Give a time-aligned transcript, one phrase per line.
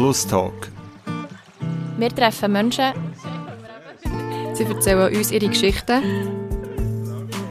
[0.00, 0.72] Flusstalk.
[1.98, 2.94] Wir treffen Menschen.
[4.54, 6.02] Sie erzählen uns ihre Geschichten.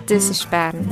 [0.08, 0.90] Das ist Bern.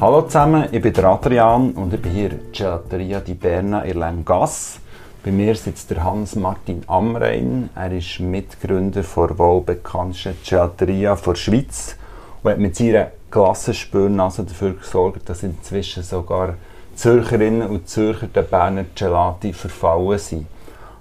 [0.00, 3.82] Hallo zusammen, ich bin der Adrian und ich bin hier in der Gelateria di Berna
[3.82, 4.78] in Lemgasse.
[5.24, 7.70] Bei mir sitzt der Hans-Martin Amrein.
[7.74, 11.96] Er ist Mitgründer der wohl bekanntesten Gelateria der Schweiz
[12.44, 16.54] und hat mit seiner Klassenspürnase dafür gesorgt, dass inzwischen sogar
[16.96, 20.46] Zürcherinnen und Zürcher der Berner Gelati verfallen sind.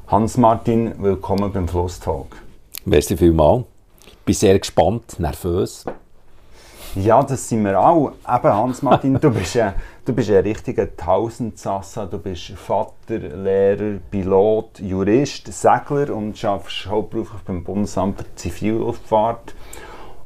[0.08, 2.36] Hans-Martin, willkommen beim Flusstalk.
[2.84, 3.64] Merci vielmals.
[4.06, 5.86] Ich bin sehr gespannt, nervös.
[6.96, 8.12] Ja, das sind wir auch.
[8.28, 9.74] Eben, Hans-Martin, du, bist ein,
[10.04, 12.06] du bist ein richtiger Tausendsassa.
[12.08, 19.56] Du bist Vater, Lehrer, Pilot, Jurist, Segler und arbeitest hauptberuflich beim Bundesamt für Zivilluftfahrt.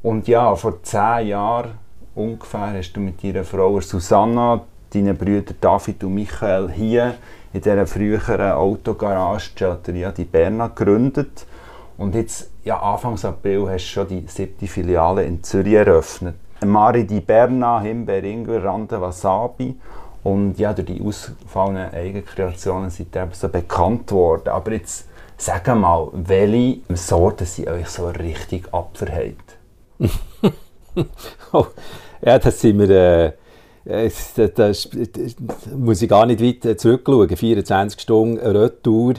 [0.01, 1.73] Und ja, vor zehn Jahren
[2.15, 4.61] ungefähr hast du mit deiner Frau Susanna,
[4.93, 7.15] deinen Brüdern David und Michael hier
[7.54, 11.45] in dieser früheren Autogarage Gelateria di Berna gegründet.
[11.98, 16.35] Und jetzt, ja, Anfang April hast du schon die siebte Filiale in Zürich eröffnet.
[16.65, 19.76] Mari di Berna, Himbeer, Ingwer, Rande, Wasabi.
[20.23, 24.49] Und ja, durch die ausgefallenen Eigenkreationen sind eben so bekannt worden.
[24.49, 29.37] Aber jetzt, sag mal, welche Sorten sind euch so richtig abverheilt?
[31.54, 31.67] oh,
[32.21, 32.90] ja, das sind wir...
[32.90, 33.32] Äh
[33.90, 34.90] das, das, das,
[35.76, 37.35] muss ich gar nicht weit zurückschauen.
[37.35, 39.15] 24 Stunden Retour,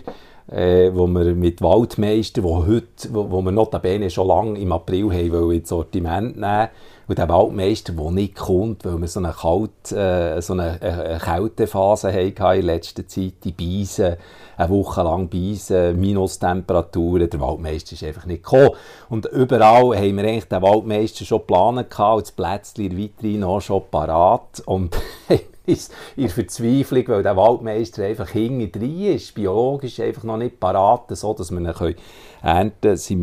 [0.50, 5.10] äh, wo wir mit Waldmeister, wo, heute, wo, wo wir notabene schon lange im April
[5.12, 6.68] haben, ins Sortiment nehmen
[7.11, 11.19] und der Waldmeister, der nicht kommt, weil wir so eine, Kalt, äh, so eine, eine
[11.19, 14.14] Kältephase hatten in letzter Zeit, die Beisen,
[14.56, 18.77] eine Woche lang Beisen, Minustemperaturen, der Waldmeister ist einfach nicht gekommen.
[19.08, 23.83] Und überall haben wir eigentlich den Waldmeister schon geplant und das Plätzchen weiterhin noch schon
[23.91, 24.62] parat.
[24.66, 24.97] Und
[26.16, 31.34] in Verzweiflung, weil der Waldmeister einfach hinten drin ist, biologisch einfach noch nicht parat, so
[31.34, 31.94] dass wir ihn
[32.42, 33.22] ernten können, sind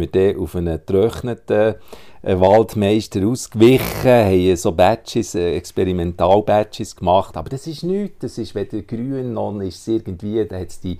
[0.00, 1.74] wir dann, auf einen getrockneten
[2.22, 8.54] äh, Waldmeister ausgewichen, haben so Batches, äh, Experimental-Batches gemacht, aber das ist nichts, das ist
[8.54, 10.98] weder grün noch ist irgendwie, da hat es die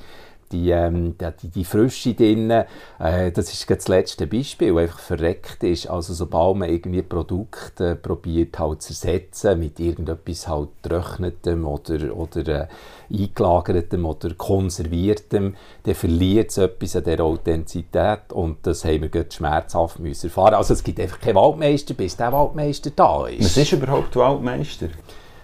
[0.53, 5.89] die, ähm, die, die Frische drin, äh, das ist das letzte Beispiel, einfach verreckt ist.
[5.89, 12.49] Also sobald man irgendwie Produkte probiert halt zu ersetzen mit irgendetwas halt getrocknetem oder, oder
[12.49, 12.67] äh,
[13.13, 19.31] eingelagertem oder konserviertem, dann verliert es etwas an dieser Authentizität und das haben wir gerade
[19.31, 20.55] schmerzhaft müssen erfahren.
[20.55, 23.45] Also es gibt einfach keinen Waldmeister, bis der Waldmeister da ist.
[23.45, 24.89] Was ist überhaupt Waldmeister?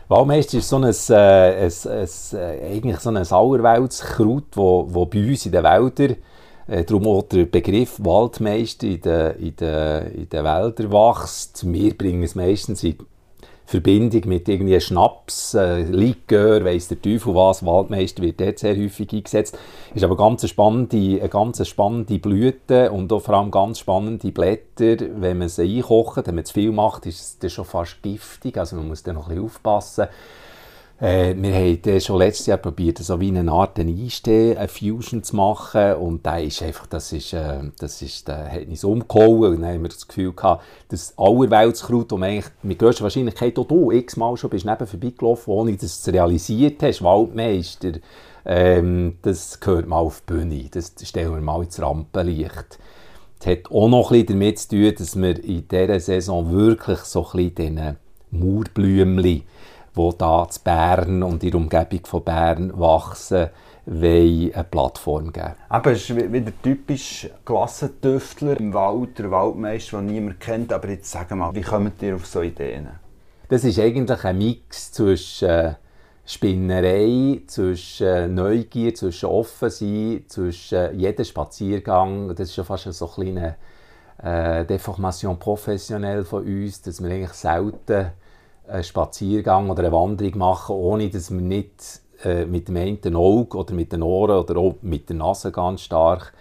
[0.08, 5.28] Waldmeister ist so ein, äh, ein, ein, äh, eigentlich so ein Sauerweltskraut, wo, wo bei
[5.28, 6.16] uns in den Wäldern,
[6.66, 11.70] äh, darum auch der Begriff Waldmeister in den, in den, in den Wäldern wächst.
[11.70, 12.96] Wir bringen es meistens in
[13.68, 19.12] Verbindung mit irgendwie Schnaps, äh, Likör, weiss der Teufel was, Waldmeister wird dort sehr häufig
[19.12, 19.58] eingesetzt.
[19.94, 24.32] Ist aber ganz eine spannende, eine ganz spannende Blüte und auch vor allem ganz spannende
[24.32, 24.96] Blätter.
[25.16, 28.76] Wenn man sie einkocht, wenn man zu viel macht, ist es schon fast giftig, also
[28.76, 30.06] man muss da noch ein bisschen aufpassen.
[31.00, 35.36] Äh, wir haben schon letztes Jahr probiert, so wie eine Art Einstehen, eine Fusion zu
[35.36, 35.94] machen.
[35.94, 39.54] Und da ist einfach, das ist, äh, das ist, der hat uns umgehauen.
[39.54, 43.66] Und dann haben wir das Gefühl gehabt, das Allerweltskraut, man eigentlich mit grösster Wahrscheinlichkeit auch
[43.66, 47.92] du x-mal schon bist neben vorbeigelaufen, ohne dass du es realisiert hast, Waldmeister,
[48.44, 52.78] ähm, das gehört mal auf die Bühne, das stellen wir mal ins Rampenlicht.
[53.38, 57.24] Das hat auch noch bisschen damit zu tun, dass wir in dieser Saison wirklich so
[57.24, 57.96] ein bisschen diesen
[58.30, 59.42] Mauerblümchen
[59.98, 63.48] die da zu Bern und in der Umgebung von Bern wachsen,
[63.86, 65.54] wollen eine Plattform geben.
[65.68, 70.72] Aber es ist wieder typisch Klassentüftler im Wald, der Waldmeister, den niemand kennt.
[70.72, 72.88] Aber jetzt sag mal, wie kommt ihr auf so Ideen?
[73.48, 75.74] Das ist eigentlich ein Mix zwischen äh,
[76.26, 82.28] Spinnerei, zwischen äh, Neugier, zwischen Offensein, zwischen äh, jedem Spaziergang.
[82.28, 83.56] Das ist schon fast so eine kleine
[84.22, 88.10] äh, Deformation professionell von uns, dass wir eigentlich selten
[88.68, 93.56] einen Spaziergang oder eine Wanderung machen, ohne dass wir nicht äh, mit dem einen Auge
[93.56, 96.32] oder mit den Ohren oder auch mit der Nase ganz stark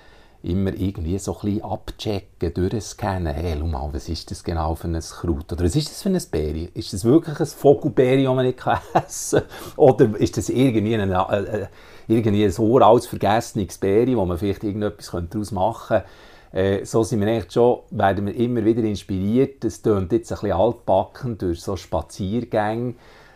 [0.43, 3.33] immer irgendwie so ein bisschen abchecken, durchscannen.
[3.33, 5.51] Hey, schau mal, was ist das genau für ein Kraut?
[5.51, 6.69] Oder was ist das für ein Beere?
[6.73, 8.59] Ist das wirklich ein Vogelbeere, das man nicht
[8.93, 9.47] essen kann?
[9.75, 11.67] Oder ist das irgendwie ein, äh, äh,
[12.07, 16.05] irgendwie ein uraltes, vergessenes Beere, wo man vielleicht irgendetwas daraus machen könnte?
[16.51, 19.63] Äh, so sind wir eigentlich schon, werden wir immer wieder inspiriert.
[19.65, 22.95] Es tönt jetzt ein bisschen altbacken durch so Spaziergänge.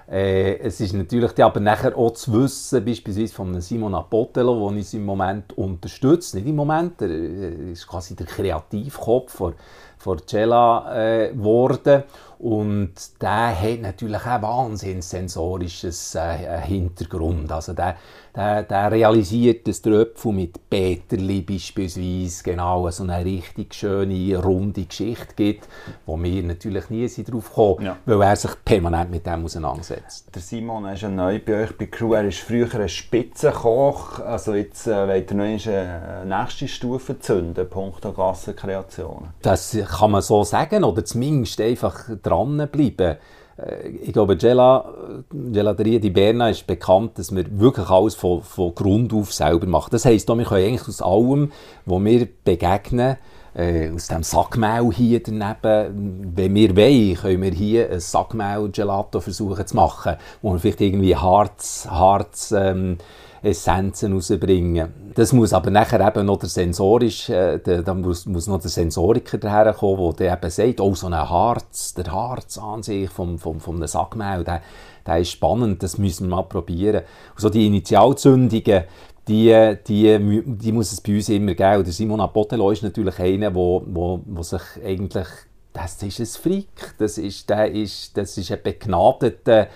[0.10, 4.94] Äh, es ist natürlich aber nachher auch zu wissen, beispielsweise von Simon Apotelo, der uns
[4.94, 6.36] im Moment unterstützt.
[6.36, 9.54] Nicht im Moment, er ist quasi der Kreativkopf von,
[9.98, 12.04] Forcella geworden.
[12.42, 17.52] Und der hat natürlich auch wahnsinnig sensorisches äh, Hintergrund.
[17.52, 17.98] Also der,
[18.36, 24.86] der, der realisiert, dass der Öpfel mit Peterli beispielsweise genau so eine richtig schöne, runde
[24.86, 25.68] Geschichte gibt,
[26.08, 27.98] wo wir natürlich nie drauf kommen, ja.
[28.06, 30.34] weil er sich permanent mit dem auseinandersetzt.
[30.34, 32.14] Der Simon ist ja neu bei euch bei Crew.
[32.14, 34.20] Er ist früher ein Spitzenkoch.
[34.20, 39.30] Also jetzt äh, wollt ihr noch eine nächste Stufe zünden, punkto Gassenkreationen.
[39.44, 43.18] Das kann man so sagen, oder zumindest einfach dranbleiben.
[43.58, 44.86] Äh, ich glaube, Gela,
[45.30, 49.90] Gelateria di Berna ist bekannt, dass wir wirklich alles von, von Grund auf selber machen.
[49.92, 51.52] Das heisst, wir können eigentlich aus allem,
[51.86, 53.18] was wir begegnen,
[53.54, 59.68] äh, aus dem Sackmehl hier daneben, wenn wir wollen, können wir hier ein Sackmehl-Gelato versuchen
[59.68, 62.98] zu machen, wo wir vielleicht irgendwie Harz, Harz ähm,
[63.44, 65.14] Essenzen rausbringen.
[65.16, 69.38] Das muss aber nachher eben noch der sensorisch, äh, da muss, muss noch der Sensoriker
[69.38, 73.86] daherkommen, der eben sagt, oh, so ein Harz, der Harz an sich vom, vom, vom
[73.88, 74.62] Sackmehl, der,
[75.06, 77.02] der ist spannend, das müssen wir mal probieren.
[77.32, 78.84] Und so die Initialzündungen,
[79.28, 81.84] die, die, die muss es bei uns immer geben.
[81.84, 85.28] Der Simon Apotelo ist natürlich einer, wo, wo, wo sich eigentlich,
[85.74, 89.68] das ist ein Freak, das ist, der ist, das ist ein begnadeter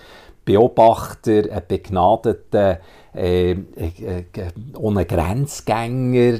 [0.45, 2.79] Beobachter, ein begnadeter
[3.15, 4.25] äh, äh,
[4.77, 6.37] ohne Grenzgänger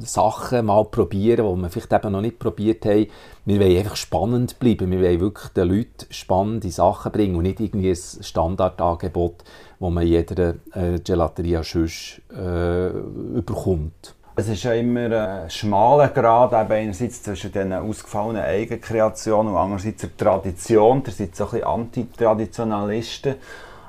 [0.00, 3.06] Sachen mal probieren, die wir vielleicht eben noch nicht probiert haben.
[3.46, 4.90] Wir wollen einfach spannend bleiben.
[4.90, 9.44] Wir wollen wirklich den Leuten spannende Sachen bringen und nicht irgendwie ein Standardangebot,
[9.78, 14.14] das man jeder äh, Gelateria sonst äh, überkommt.
[14.40, 20.16] Es ist ja immer ein schmaler Grad, einerseits zwischen den ausgefallenen Eigenkreationen und andererseits der
[20.16, 21.02] Tradition.
[21.02, 23.34] Da sind so ein Antitraditionalisten.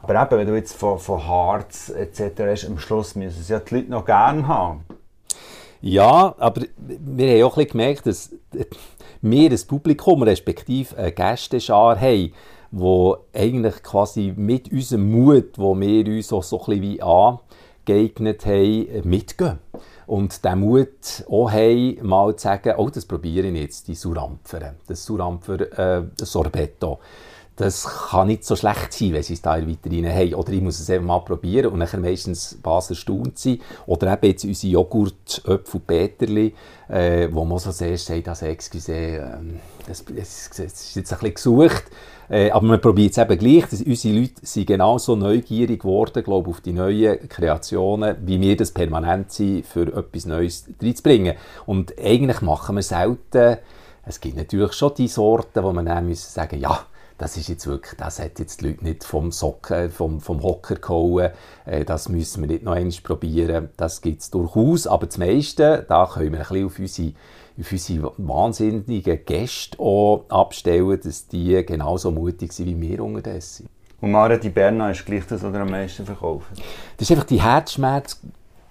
[0.04, 2.34] Aber eben, wenn du jetzt von, von Harz etc.
[2.40, 4.84] hast, am Schluss müssen es ja die Leute noch gerne haben.
[5.80, 8.36] Ja, aber wir haben auch ein gemerkt, dass
[9.22, 12.34] wir ein Publikum, respektive eine Gästeschar haben,
[12.72, 18.46] die eigentlich quasi mit unserem Mut, wo wir uns auch so ein bisschen wie angeeignet
[18.46, 19.60] haben, mitgehen.
[20.12, 24.74] Und den Mut auch haben, mal zu sagen, oh, das probiere ich jetzt, die Surampfer,
[24.86, 26.04] das Surampfer äh,
[27.56, 30.34] das kann nicht so schlecht sein, wenn sie es da weiter rein haben.
[30.34, 33.62] Oder ich muss es einfach mal probieren und dann meistens was erstaunt sein.
[33.86, 36.56] Oder eben jetzt unsere Joghurt, Öpfel, Peterli,
[36.90, 39.22] äh, wo man so sehr sagt, also excuse, äh,
[39.88, 41.84] das, ist jetzt ein bisschen gesucht.
[42.30, 43.66] Äh, aber man probiert es eben gleich.
[43.86, 49.32] Unsere Leute sind genauso neugierig geworden, glaube auf die neuen Kreationen, wie wir das permanent
[49.32, 51.36] sind, für etwas Neues reinzubringen.
[51.66, 53.58] Und eigentlich machen wir selten,
[54.06, 56.86] es gibt natürlich schon die Sorten, wo man dann müssen sagen, ja,
[57.18, 60.76] das ist jetzt wirklich, das hat jetzt die Leute nicht vom Socken, vom, vom Hocker
[60.76, 61.30] gehauen,
[61.66, 65.86] äh, das müssen wir nicht noch einmal probieren, das gibt es durchaus, aber das meiste,
[65.88, 67.14] da können wir ein bisschen auf unsere,
[67.62, 73.70] auf unsere wahnsinnigen Gäste auch abstellen, dass die genauso mutig sind, wie wir unterdessen.
[74.02, 76.56] Und Mara die Berna ist gleich das, was am meisten verkaufen?
[76.98, 78.20] Das ist einfach die Herzschmerz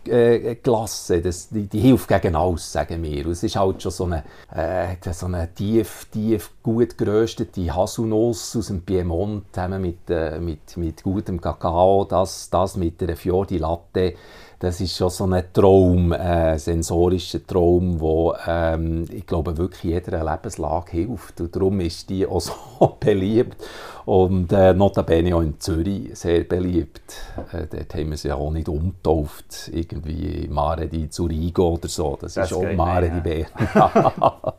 [0.07, 3.27] äh, Klasse, das, die, die, hilft gegen alles, sagen wir.
[3.27, 8.57] Und es ist halt schon so eine, äh, so eine tief, tief gut geröstete Haselnuss
[8.57, 13.59] aus dem Piemont zusammen mit, äh, mit, mit gutem Kakao, das, das mit einer Fiordi
[13.59, 14.15] Latte
[14.61, 20.23] das ist schon so ein Traum, ein sensorischer Traum, wo ähm, ich glaube wirklich jeder
[20.23, 21.41] Lebenslage hilft.
[21.41, 22.41] Und darum ist die auch
[22.79, 23.57] so beliebt
[24.05, 27.15] und äh, notabene auch in Zürich sehr beliebt.
[27.53, 32.19] Äh, dort haben wir sie ja auch nicht umgetauft, irgendwie Mare di Zurigo oder so.
[32.21, 34.55] Das, das ist auch Mare di Berna.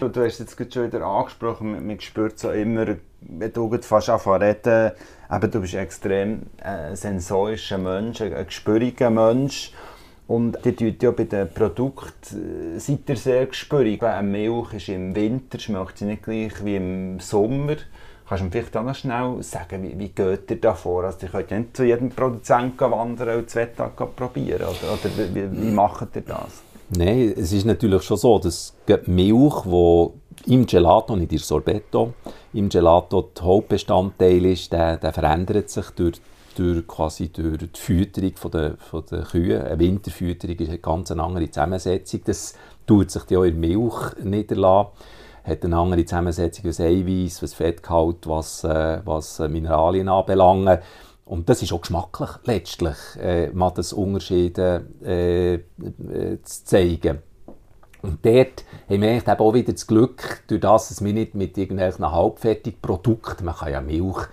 [0.00, 2.86] du hast jetzt schon wieder angesprochen, man spürt so immer,
[3.20, 4.92] wenn du fast anfangen reden,
[5.30, 9.72] eben, du bist extrem äh, sensorischer Mensch, ein, ein gespüriger Mensch.
[10.26, 14.02] Und die tut ja bei den Produkten äh, seid ihr sehr gespürig.
[14.02, 17.76] Eine Milch ist im Winter, schmeckt sie nicht gleich wie im Sommer.
[18.28, 21.02] Kannst du mir vielleicht auch noch schnell sagen, wie, wie geht ihr da vor?
[21.02, 24.62] Also, ihr könnt nicht zu jedem Produzenten wandern und zwei Tage probieren.
[24.62, 26.62] Oder, oder wie, wie macht ihr das?
[26.92, 32.14] Nein, es ist natürlich schon so, dass die Milch, die im Gelato, nicht im Sorbetto,
[32.52, 36.20] im Gelato der Hauptbestandteil ist, der, der verändert sich durch,
[36.56, 39.64] durch, quasi durch die Fütterung von der, von der Kühe.
[39.64, 42.22] Eine Winterfütterung ist eine ganz andere Zusammensetzung.
[42.24, 42.54] Das
[42.88, 44.90] tut sich ja auch in der Milch niederlassen.
[45.44, 50.80] Hat eine andere Zusammensetzung, was Eiweiß, was Fettgehalt, was, äh, was Mineralien anbelangt.
[51.30, 55.60] Und das ist auch geschmacklich letztlich, äh, mal das Unterschiede äh, äh,
[56.42, 57.20] zu zeigen.
[58.02, 61.56] Und dort haben wir eben auch wieder das Glück, durch das, dass wir nicht mit
[61.56, 64.26] irgendwelchen halbfertigen Produkten, man kann ja Milch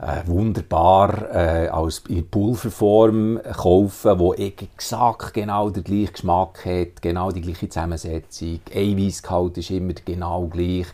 [0.00, 7.30] äh, wunderbar äh, als in Pulverform kaufen, wo exakt genau den gleichen Geschmack hat, genau
[7.30, 8.60] die gleiche Zusammensetzung.
[8.74, 10.86] Eiweißgehalt ist immer genau gleich.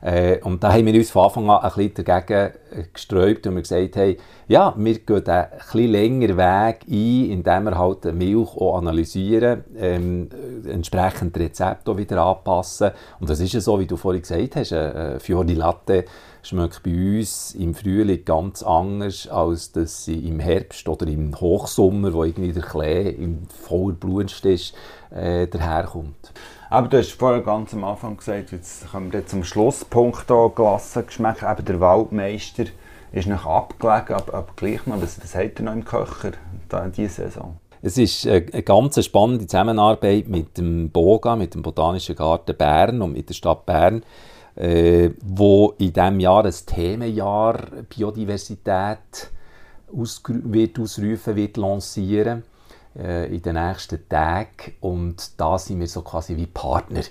[0.00, 2.52] Äh, und da haben wir uns von Anfang an ein bisschen dagegen
[2.92, 7.78] gesträubt und wir gesagt haben, ja, wir gehen einen etwas längeren Weg ein, indem wir
[7.78, 10.28] halt die Milch auch analysieren, ähm,
[10.66, 12.92] entsprechend Rezepte wieder anpassen.
[13.20, 16.04] Und das ist ja so, wie du vorhin gesagt hast, eine Fiori Latte
[16.48, 22.12] schmeckt bei uns im Frühling ganz anders, als dass sie im Herbst oder im Hochsommer,
[22.12, 24.74] wo irgendwie der Klee im voller Blut ist,
[25.10, 26.32] äh, daherkommt.
[26.70, 31.42] Aber du hast vorher ganz am Anfang gesagt, jetzt kommen wir zum Schlusspunkt hier, Glassengeschmack,
[31.42, 32.64] eben der Waldmeister
[33.12, 36.32] ist noch abgelegen, aber, aber gleich noch, was, was hat er noch im Köcher
[36.84, 37.56] in dieser Saison?
[37.80, 43.12] Es ist eine ganz spannende Zusammenarbeit mit dem BOGA, mit dem Botanischen Garten Bern und
[43.12, 44.02] mit der Stadt Bern,
[44.58, 49.30] äh, wo in diesem Jahr ein Themenjahr Biodiversität
[49.90, 52.42] wird ausrufen, wird lancieren
[52.98, 57.02] äh, in den nächsten Tagen und da sind wir so quasi wie Partner.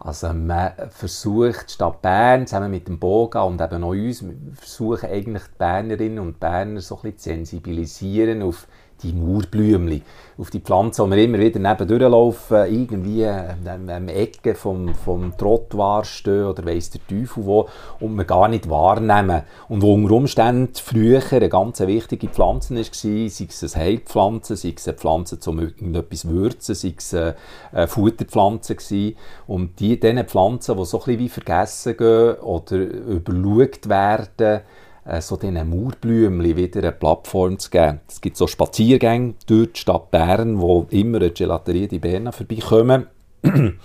[0.00, 4.24] Also man versucht, die Stadt Bern zusammen mit dem Boga und eben auch uns,
[4.54, 8.66] versuchen eigentlich die Bernerinnen und Berner so ein bisschen zu sensibilisieren auf
[9.02, 10.02] die Mauerblümchen,
[10.38, 16.04] auf die Pflanzen, die wir immer wieder neben durchlaufen, irgendwie am Ecke vom, vom Trottoir
[16.04, 17.68] stehen oder weiss der Teufel wo
[18.00, 19.42] und wir gar nicht wahrnehmen.
[19.68, 24.74] Und wo unter Umständen früher eine ganz wichtige Pflanze war, sei es eine Heilpflanze, sei
[24.76, 29.16] es eine Pflanze zum irgendetwas würzen, sei es eine Futterpflanze gewesen.
[29.46, 34.60] Und die, diese Pflanzen, die so ein bisschen wie vergessen gehen oder überschaut werden,
[35.06, 38.00] äh, so diesen Mauerblümchen wieder eine Plattform zu geben.
[38.08, 43.06] Es gibt so Spaziergänge durch die Stadt Bern, wo immer eine Gelaterie di Berna vorbeikommen.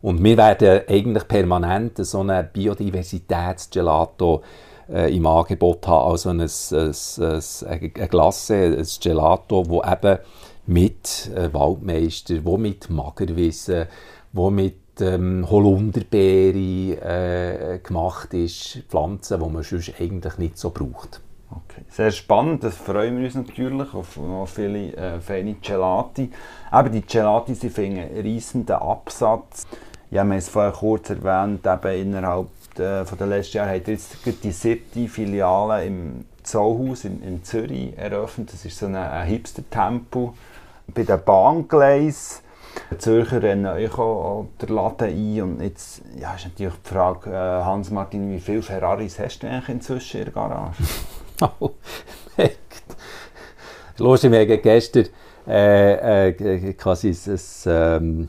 [0.00, 4.42] Und wir werden eigentlich permanent so einen Biodiversitätsgelato
[4.88, 10.18] äh, im Angebot haben, also ein, ein, ein, eine Glasse, ein Gelato, wo eben
[10.66, 13.86] mit äh, Waldmeister, wo mit Magerwissen,
[14.32, 21.20] wo mit ähm, Holunderbeere äh, gemacht ist, Pflanzen, die man sonst eigentlich nicht so braucht.
[21.50, 21.82] Okay.
[21.88, 26.30] Sehr spannend, das freuen wir uns natürlich auf, auf viele äh, feine Gelati.
[26.70, 29.66] Aber die Gelati, sie finden einen riesenden Absatz.
[30.10, 34.16] Ja, wir haben es vorher kurz erwähnt, eben innerhalb der, von letzten Jahre hat jetzt
[34.42, 38.52] die siebte Filiale im Zollhaus in, in Zürich eröffnet.
[38.52, 40.30] Das ist so ein, ein Hipster-Tempel
[40.94, 42.42] bei den Bahngleisen
[42.98, 45.42] Zürcher rennen auch den Laden ein.
[45.42, 49.68] Und jetzt ja, ist natürlich die Frage, äh, Hans-Martin, wie viele Ferraris hast du eigentlich
[49.68, 50.82] inzwischen in der Garage?
[51.60, 51.70] oh,
[53.98, 55.06] Lustig, wir hatten gestern
[55.46, 58.28] äh, äh, quasi ein, ähm,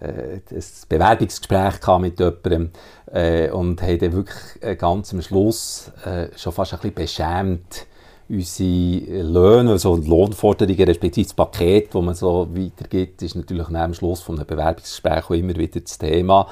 [0.00, 2.70] äh, ein Bewerbungsgespräch mit jemandem
[3.12, 7.86] äh, und haben dann wirklich ganz am Schluss äh, schon fast ein bisschen beschämt
[8.28, 14.20] unsere Löhne, also Lohnforderungen, respektive das Paket, das man so weitergibt, ist natürlich dem Schluss
[14.20, 16.48] von einem Bewerbungsgespräch immer wieder das Thema.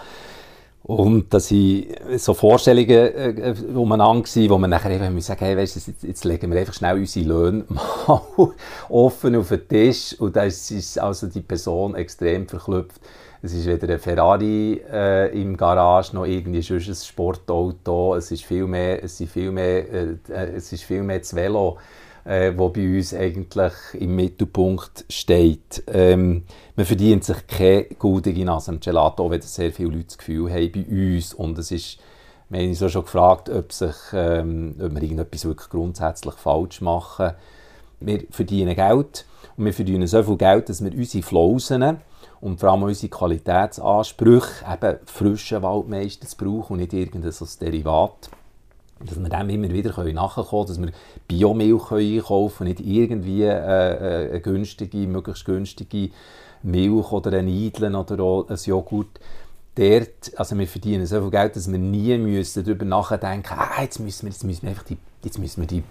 [0.87, 5.77] Und da sind so Vorstellungen äh, umeinander gewesen, wo man nachher eben sagen hey, weißt,
[5.77, 8.21] jetzt, jetzt legen wir einfach schnell unsere Löhne mal
[8.91, 13.01] offen auf den Tisch und da ist also die Person extrem verklüpft.
[13.45, 18.15] Es ist weder ein Ferrari äh, im Garage noch irgendwie sonst ein Sportauto.
[18.15, 20.17] Es ist viel mehr, es ist viel mehr, äh,
[20.57, 21.77] es ist viel mehr das Velo,
[22.25, 25.83] äh, wo bei uns eigentlich im Mittelpunkt steht.
[25.89, 30.51] Ähm, man verdient sich keine gute Nase am Gelato, wenn sehr viele Leute das Gefühl
[30.51, 31.35] haben bei uns.
[31.35, 31.99] Und es ist,
[32.49, 36.81] wir haben uns auch schon gefragt, ob, sich, ähm, ob wir irgendetwas wirklich grundsätzlich falsch
[36.81, 37.33] machen.
[38.01, 39.27] Wir verdienen Geld
[39.59, 41.99] und wir verdienen so viel Geld, dass wir unsere Flausen
[42.45, 48.29] und vor allem unsere Qualitätsansprüche, eben frischen Waldmeister zu brauchen und nicht irgendein so Derivat.
[49.01, 50.93] Dass wir dem immer wieder nachkommen können, dass wir
[51.27, 56.11] Biomilch einkaufen können, nicht irgendwie äh, äh, eine günstige, möglichst günstige
[56.63, 59.21] Milch oder ein Eidlen oder ein Joghurt.
[59.75, 64.01] Dort, also wir verdienen so viel Geld, dass wir nie müssen darüber nachdenken ah, jetzt
[64.01, 65.83] müssen wir, jetzt müssen wir einfach die, jetzt müssen wir die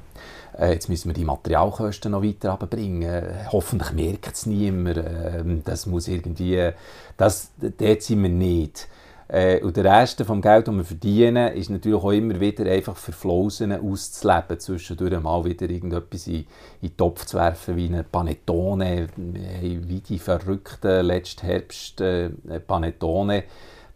[0.57, 3.23] äh, jetzt müssen wir die Materialkosten noch weiter runterbringen.
[3.51, 4.97] Hoffentlich merkt es niemand.
[4.97, 6.71] Äh, das muss irgendwie,
[7.17, 8.87] das, dort sind wir nicht.
[9.27, 12.95] Äh, und der Rest vom Geld, das wir verdienen, ist natürlich auch immer wieder einfach
[12.95, 14.59] für Flausen auszuleben.
[14.59, 16.45] Zwischendurch mal wieder irgendetwas in,
[16.81, 22.29] in den Topf zu werfen, wie eine Panettone, wie die verrückten letzten Herbst äh,
[22.67, 23.45] Panettone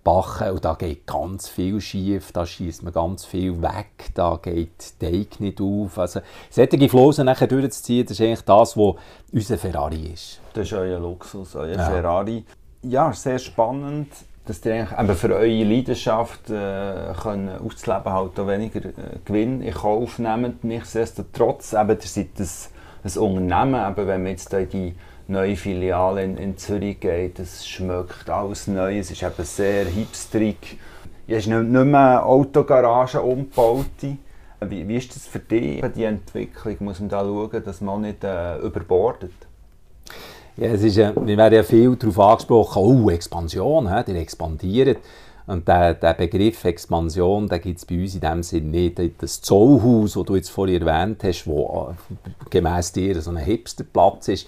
[0.08, 4.98] backen und da geht ganz viel schief, da schießt man ganz viel weg, da geht
[5.02, 6.00] Teig nicht auf.
[6.00, 8.96] Also solche Flosen nachher durchzuziehen, das ist eigentlich das, was
[9.34, 10.40] unser Ferrari ist.
[10.54, 11.84] Das ist euer Luxus, euer ja.
[11.84, 12.46] Ferrari.
[12.84, 14.08] Ja, sehr spannend.
[14.46, 19.62] dass ihr eigentlich eben für eure Leidenschaft äh, können auszuleben halt auch weniger äh, Gewinn
[19.62, 20.64] in Kauf nehmt.
[20.64, 22.48] Nichtsdestotrotz, eben, ihr seid ein,
[23.04, 24.96] ein Unternehmen, eben, wenn man jetzt da in die
[25.27, 30.79] neue Filiale in, in Zürich geht, es schmeckt alles neu, es ist eben sehr hipsterig.
[31.27, 34.17] Es ist nicht, mehr Autogarage umgebaute.
[34.62, 36.77] Wie, wie ist das für dich, die Entwicklung?
[36.79, 39.34] Muss man da schauen, dass man nicht äh, überbordet?
[40.55, 44.98] Ja, es ist, ja, wir werden ja viel darauf angesprochen, oh, Expansion, he, die expandiert.
[45.46, 49.00] Und der, der Begriff Expansion, gibt es bei uns in dem Sinne nicht.
[49.22, 52.19] Das Zollhaus, das du jetzt vorhin erwähnt hast, wo äh,
[52.50, 54.48] gemäss dir so ein Hipsterplatz ist,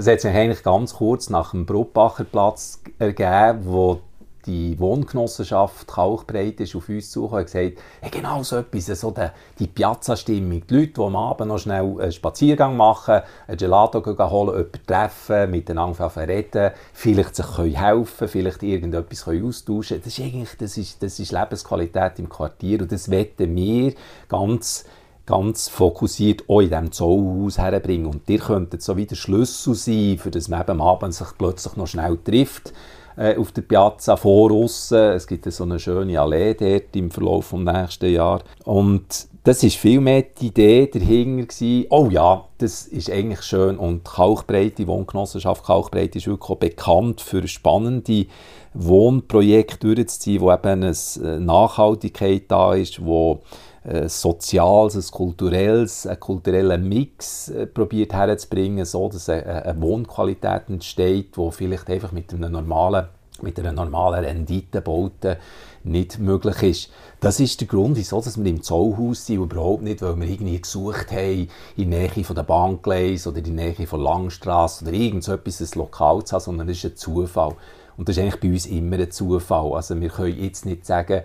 [0.00, 4.00] das hat sich eigentlich ganz kurz nach dem Bruckbacher Platz ergeben, wo
[4.46, 9.28] die Wohngenossenschaft Kalkbreit ist auf uns zugekommen und gesagt, hey, genau so etwas, so die,
[9.58, 10.62] die Piazza-Stimmung.
[10.66, 15.50] Die Leute, die am Abend noch schnell einen Spaziergang machen, ein Gelato holen, jemanden treffen,
[15.50, 21.02] miteinander reden, vielleicht sich können helfen vielleicht irgendetwas können austauschen Das ist eigentlich das ist,
[21.02, 23.92] das ist Lebensqualität im Quartier und das wetten wir
[24.28, 24.86] ganz
[25.30, 28.06] ganz fokussiert auch in diesem Zollhaus herbringen.
[28.06, 31.28] Und ihr könntet so wie der Schlüssel sein, für das man eben am Abend sich
[31.38, 32.72] plötzlich noch schnell trifft
[33.16, 37.60] äh, auf der Piazza vor Es gibt so eine schöne Allee dort im Verlauf des
[37.60, 38.42] nächsten Jahres.
[38.64, 44.04] Und das war vielmehr die Idee dahinter gewesen, oh ja, das ist eigentlich schön und
[44.04, 48.26] Kalkbreite, Wohngenossenschaft Kalkbreite ist wirklich auch bekannt für spannende
[48.74, 53.40] Wohnprojekte durchzuziehen, wo eben eine äh, Nachhaltigkeit da ist, wo
[53.84, 61.36] ein soziales, ein kulturelles, einen kulturellen Mix äh, probiert herzubringen, so dass eine, Wohnqualität entsteht,
[61.36, 63.06] wo vielleicht einfach mit einem normalen
[63.42, 65.36] mit einer normalen Rendite bauten
[65.82, 66.90] nicht möglich ist.
[67.20, 71.10] Das ist der Grund, wieso wir im Zollhaus sind, überhaupt nicht, weil wir irgendwie gesucht
[71.10, 75.24] haben, in der Nähe von der Bahngleis oder in der Nähe von Langstrasse oder irgend
[75.24, 77.54] so etwas ein Lokal zu haben, sondern es ist ein Zufall.
[77.96, 79.72] Und das ist eigentlich bei uns immer ein Zufall.
[79.72, 81.22] Also wir können jetzt nicht sagen,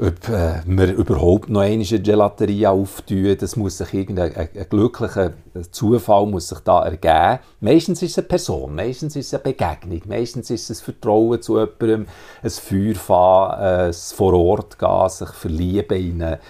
[0.00, 3.36] ob äh, wir überhaupt noch eine Gelateria auftun.
[3.38, 5.34] Das muss sich irgendein ein, ein glücklicher
[5.70, 7.38] Zufall muss sich da ergeben.
[7.60, 11.58] Meistens ist es eine Person, meistens ist es eine Begegnung, meistens ist es Vertrauen zu
[11.58, 12.06] jemandem,
[12.42, 16.40] ein Feuer fahren, ein vor Ort gehen, sich verlieben in eine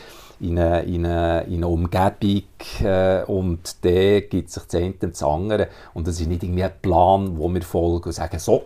[0.41, 2.43] in eine, in eine, in eine Umgebung
[2.83, 5.69] äh, und der gibt sich das eine das andere.
[5.93, 8.65] Und das ist nicht irgendwie ein Plan, wo wir folgen und sagen, so,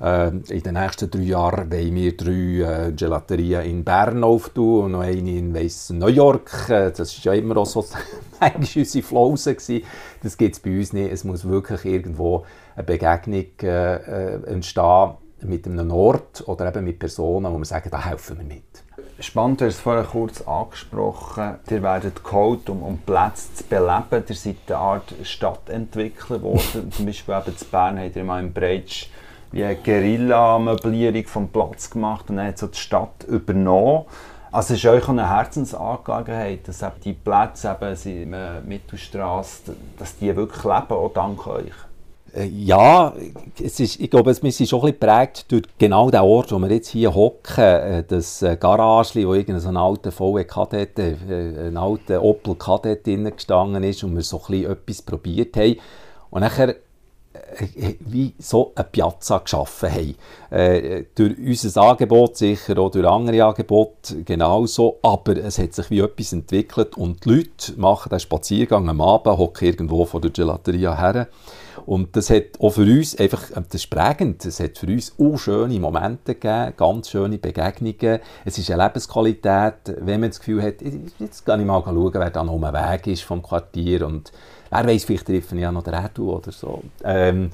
[0.00, 4.92] äh, in den nächsten drei Jahren wollen wir drei äh, Gelaterien in Bern auftun und
[4.92, 6.68] noch eine in weiss, New York.
[6.68, 7.84] Äh, das war ja immer auch so
[8.40, 9.84] eigentlich unsere Flausen gewesen.
[10.22, 11.12] Das gibt es bei uns nicht.
[11.12, 16.98] Es muss wirklich irgendwo eine Begegnung äh, äh, entstehen mit einem Ort oder eben mit
[16.98, 18.85] Personen, wo wir sagen, da helfen wir mit.
[19.18, 21.54] Spannend, du hast es vorher kurz angesprochen.
[21.70, 24.24] Ihr werdet geholt, um, um Plätze zu beleben.
[24.28, 26.92] Ihr seid eine Art Stadtentwickler geworden.
[26.94, 29.06] Zum Beispiel eben in Bern habt ihr mal im Breitsch
[29.52, 34.04] wie eine Guerilla-Möblierung vom Platz gemacht und dann hat so die Stadt übernommen.
[34.52, 40.18] Also es ist euch eine Herzensangelegenheit, dass eben die Plätze eben in der Mittelstraße, dass
[40.18, 41.72] die wirklich leben, auch dank euch.
[42.36, 43.14] Äh, ja,
[43.62, 46.58] es ist, ich glaube, wir sind schon ein bisschen geprägt durch genau den Ort, wo
[46.58, 51.76] wir jetzt hier hocken, äh, das äh, Garage, wo irgendein so alter VW Kadett, ein
[51.76, 55.76] alter Opel Kadett gestanden ist und wir so ein bisschen etwas probiert haben.
[56.30, 56.76] Und nachher
[58.00, 60.14] wie so eine Piazza geschaffen haben.
[60.50, 66.00] Äh, durch unser Angebot sicher, auch durch andere Angebote genauso, aber es hat sich wie
[66.00, 70.96] etwas entwickelt und die Leute machen den Spaziergang am Abend, hocken irgendwo vor der Gelateria
[70.96, 71.28] her
[71.86, 75.14] und das hat auch für uns einfach, äh, das ist prägend, es hat für uns
[75.18, 78.20] auch schöne Momente gegeben, ganz schöne Begegnungen.
[78.44, 80.76] Es ist eine Lebensqualität, wenn man das Gefühl hat,
[81.18, 84.32] jetzt kann ich mal schauen, wer da noch den Weg ist vom Quartier und
[84.70, 86.82] wer weiß, vielleicht treffen ja noch den Redu oder so.
[87.04, 87.50] Ähm,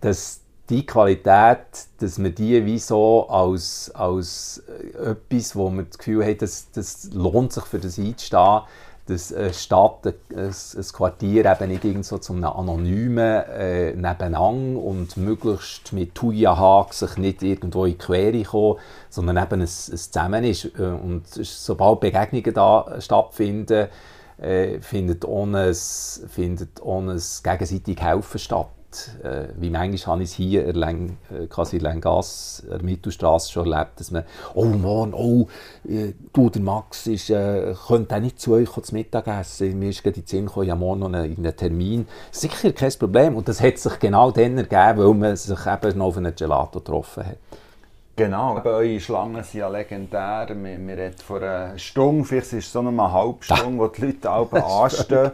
[0.00, 1.58] das, die Qualität,
[1.98, 6.70] dass man die wie so als, als äh, etwas, wo man das Gefühl hat, das,
[6.72, 8.62] das lohnt sich für das einzustehen,
[9.06, 15.92] dass eine Stadt, ein, Quartier eben nicht irgend so zum anonymen äh, Nebenan und möglichst
[15.92, 18.78] mit Tuya sich nicht irgendwo in die Quere kommen,
[19.10, 20.64] sondern eben ein, ein Zusammen ist.
[20.78, 23.88] Äh, und sobald Begegnungen da stattfinden,
[24.38, 28.68] äh, findet ohne ein, findet ohne ein gegenseitig Helfen statt.
[29.22, 33.50] Äh, wie manchmal habe ich es hier in Lang, äh, quasi in Langas, der Mittelstraße
[33.50, 35.48] schon erlebt, dass man, oh Mann, oh,
[35.88, 40.02] äh, du, der Max ist, äh, könnte auch nicht zu euch zum Mittagessen, mir ist
[40.02, 42.06] gerade in die Sinn gekommen, ja morgen noch einen, einen Termin.
[42.30, 46.06] Sicher kein Problem und das hat sich genau dann ergeben, weil man sich eben noch
[46.06, 47.38] auf einen Gelato getroffen hat.
[48.16, 50.46] Genau, aber eure Schlangen sind ja legendär.
[50.50, 53.88] Wir, wir reden von einer Stunde, vielleicht ist es so noch eine halbe Stunde, wo
[53.88, 55.32] die Leute alle anstehen.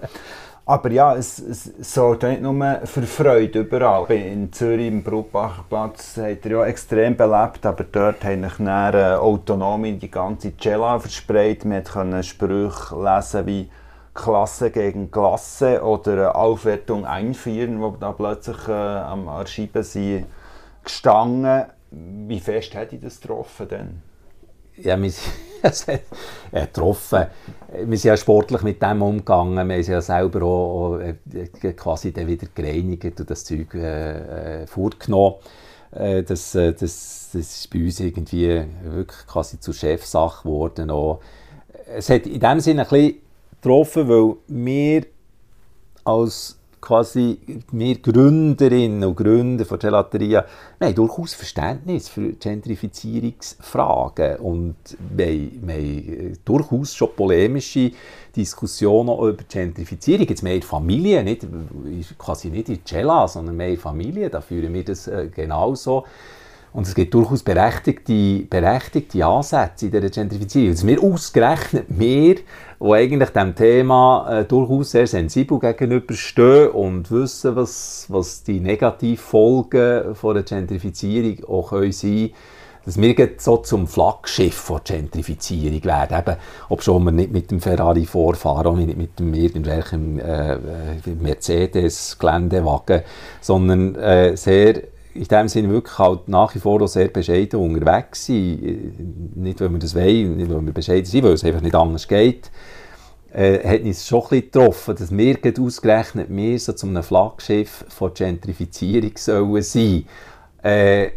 [0.64, 4.11] Aber ja, es, es sorgt nicht nur für Freude überall.
[4.12, 8.95] In Zürich, im Bruckbacher Platz, hat er ja extrem belebt, aber dort habe ich dann
[8.95, 11.64] äh, autonom in die ganze Cella verspreit.
[11.64, 13.71] Man konnte Sprüche lesen wie
[14.14, 20.27] Klasse gegen Klasse oder Aufwertung einführen, wo da plötzlich äh, am Archiven sind
[20.85, 21.64] gestanden.
[21.90, 24.03] Wie fest hätte ich das getroffen denn?
[24.76, 26.00] Ja, wir sind
[26.53, 27.26] getroffen.
[27.85, 29.55] Wir sind ja sportlich mit dem umgegangen.
[29.68, 34.66] Wir haben ja selber auch, äh, quasi dann wieder gereinigt und das Zeug äh, äh
[34.66, 35.37] vorgenommen.
[35.90, 40.90] Äh, das, das, das ist bei uns irgendwie wirklich quasi zur Chefsache geworden.
[41.87, 43.20] Es hat in dem Sinne ein bisschen
[43.61, 45.07] getroffen, weil wir
[46.05, 47.38] als quasi
[47.73, 50.45] wir Gründerinnen und Gründer von Gelateria,
[50.81, 57.93] haben durchaus Verständnis für Gentrifizierungsfragen und wir wir haben durchaus schon polemische
[58.35, 60.27] Diskussionen über Gentrifizierung.
[60.27, 61.47] Jetzt mehr in Familie, nicht,
[62.19, 66.05] quasi nicht in Cella, sondern mehr in Familie, da führen wir das äh, genauso.
[66.72, 70.70] Und es gibt durchaus berechtigte, berechtigte Ansätze in dieser Gentrifizierung.
[70.70, 77.56] Dass wir ausgerechnet, wir, die eigentlich dem Thema äh, durchaus sehr sensibel gegenüberstehen und wissen,
[77.56, 82.30] was, was die Negativfolgen von der Gentrifizierung auch können sein
[82.85, 86.18] dass wir so zum Flaggschiff der Gentrifizierung werden.
[86.18, 86.37] Eben,
[86.70, 93.02] ob schon wir nicht mit dem Ferrari vorfahren, nicht mit dem irgendwelchen äh, äh Mercedes-Geländewagen,
[93.40, 94.83] sondern äh, sehr
[95.14, 99.33] in dem Sinne wirklich halt nach wie vor auch sehr bescheiden unterwegs sein.
[99.35, 102.07] Nicht, weil wir das wollen, nicht, weil wir bescheiden sind, weil es einfach nicht anders
[102.07, 102.51] geht.
[103.33, 107.85] Äh, hat uns schon ein bisschen getroffen, dass wir ausgerechnet wir so zu einem Flaggschiff
[107.88, 110.05] von Gentrifizierung sollen sein.
[110.62, 111.11] Äh,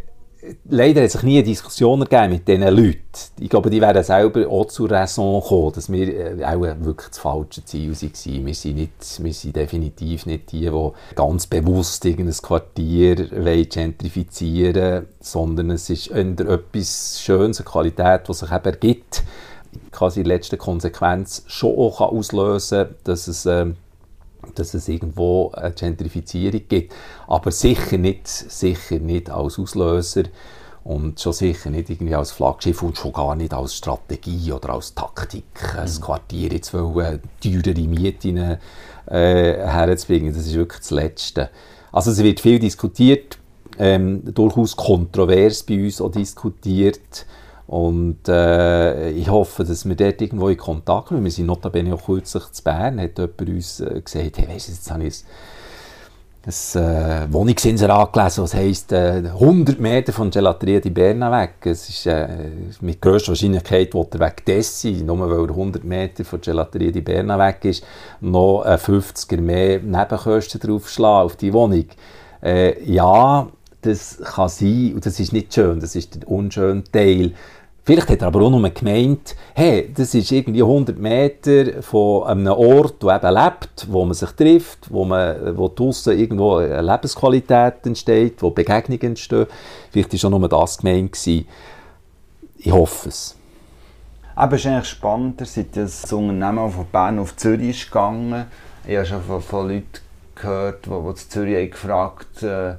[0.66, 3.02] leider hat sich nie eine Diskussion ergeben mit diesen Leuten.
[3.40, 7.20] Ich glaube, die werden selber auch zur Raison kommen, dass wir äh, auch wirklich das
[7.20, 8.46] falsche Ziel waren.
[8.46, 13.16] Wir sind, nicht, wir sind definitiv nicht die, die ganz bewusst irgendein Quartier
[13.66, 19.24] gentrifizieren wollen, sondern es ist etwas Schönes, eine Qualität, die sich eben ergibt,
[19.92, 23.78] quasi in letzter Konsequenz schon auch auslösen kann, dass es ähm,
[24.56, 26.94] dass es irgendwo eine Gentrifizierung gibt.
[27.28, 30.24] Aber sicher nicht, sicher nicht als Auslöser
[30.84, 34.94] und schon sicher nicht irgendwie als Flaggschiff und schon gar nicht als Strategie oder als
[34.94, 35.80] Taktik, mhm.
[35.80, 38.58] ein Quartier jetzt wollen, teurere Mieten äh,
[39.08, 40.34] herzubringen.
[40.34, 41.50] Das ist wirklich das Letzte.
[41.92, 43.38] Also es wird viel diskutiert,
[43.80, 47.26] ähm, durchaus kontrovers bei uns auch diskutiert.
[47.68, 51.24] Und äh, ich hoffe, dass wir dort irgendwo in Kontakt kommen.
[51.24, 54.72] Wir sind notabene auch kürzlich zu Bern, hat jemand uns äh, gesagt, hey, weißt du,
[54.74, 55.24] jetzt habe ich
[56.46, 61.54] ein äh, Wohnungsinserat gelesen, was heisst äh, 100 Meter von Gelateria di Berna weg.
[61.64, 62.28] Es ist äh,
[62.82, 66.92] mit grösster Wahrscheinlichkeit, wo der Weg das sein, nur weil er 100 Meter von Gelateria
[66.92, 67.86] di Berna weg ist,
[68.20, 71.86] noch äh, 50er mehr Nebenkosten draufschlagen auf die Wohnung.
[72.44, 73.48] Äh, ja,
[73.86, 77.34] das kann sein, und das ist nicht schön, das ist der unschöne Teil.
[77.86, 82.48] Vielleicht hat er aber auch nur gemeint, hey, das ist irgendwie 100 Meter von einem
[82.48, 87.86] Ort, wo eben lebt, wo man sich trifft, wo, man, wo draussen irgendwo eine Lebensqualität
[87.86, 89.48] entsteht, wo Begegnungen entstehen.
[89.92, 91.12] Vielleicht war auch nur das gemeint.
[91.12, 91.46] Gewesen.
[92.58, 93.36] Ich hoffe es.
[94.36, 98.46] Aber es ist eigentlich spannend, ihr seid das Unternehmen von Bern auf Zürich gegangen.
[98.88, 100.00] Ich habe schon von, von Leuten
[100.36, 102.76] gehört, die, die in Zürich gefragt haben, äh,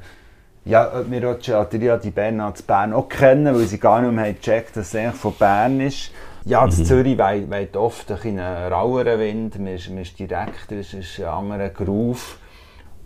[0.65, 4.01] ja, ob wir auch die Gelateria di Berna zu Bern auch kennen, weil sie gar
[4.01, 6.11] nicht mehr gecheckt dass es eigentlich von Bern ist.
[6.47, 6.85] Ja, das mhm.
[6.85, 11.21] Zürich weht, weht oft ein einen raueren Wind, man ist, man ist direkter, es ist
[11.21, 12.39] ein anderer Groove.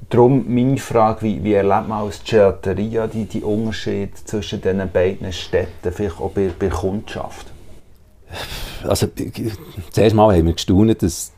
[0.08, 5.32] Darum meine Frage, wie, wie erlebt man als Gelateria die, die Unterschiede zwischen diesen beiden
[5.32, 7.46] Städten, vielleicht auch bei, bei Kundschaft?
[8.84, 9.08] Also,
[9.90, 11.32] zuerst mal haben wir gestaunt, dass,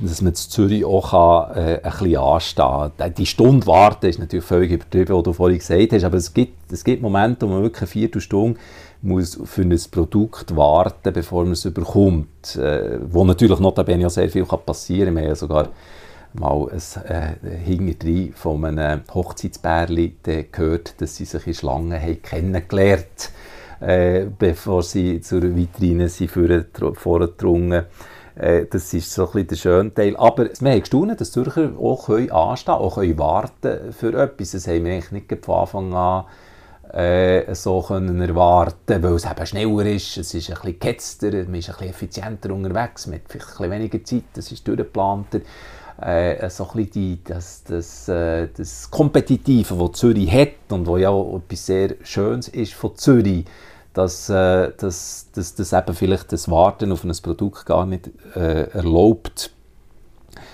[0.00, 3.14] dass man in Zürich auch kann, äh, ein bisschen anstehen kann.
[3.14, 6.72] Die Stunde warten ist natürlich völlig übertrieben, was du vorhin gesagt hast, aber es gibt,
[6.72, 8.58] es gibt Momente, wo man wirklich eine Viertelstunde
[9.00, 12.56] muss für ein Produkt warten, bevor man es überkommt.
[12.56, 15.16] Äh, wo natürlich notabene auch sehr viel passieren kann.
[15.16, 15.68] Wir haben ja sogar
[16.34, 23.37] mal ein äh, Hinterdrein von einem Hochzeitsbärli gehört, dass sie sich in Schlangen kennengelernt haben
[23.80, 27.84] äh, bevor sie zur Vitrine sind vorgedrungen.
[28.34, 30.16] Äh, das ist so ein bisschen der schöne Teil.
[30.16, 34.52] Aber wir haben gestaunt, dass Zürcher auch anstehen können, auch warten für etwas.
[34.52, 36.24] Das haben wir eigentlich nicht von Anfang an
[36.92, 41.54] äh, so können erwarten weil es eben schneller ist, es ist ein bisschen gehetzter, man
[41.56, 45.40] ist ein bisschen effizienter unterwegs, man hat vielleicht ein bisschen weniger Zeit, es ist durchgeplanter.
[46.00, 51.10] Äh, so ein die, das, das, äh, das Kompetitive, das Zürich hat und was ja
[51.10, 53.44] auch etwas sehr Schönes ist von Zürich,
[53.98, 58.70] dass, äh, dass, dass, dass eben vielleicht das Warten auf ein Produkt gar nicht äh,
[58.70, 59.50] erlaubt.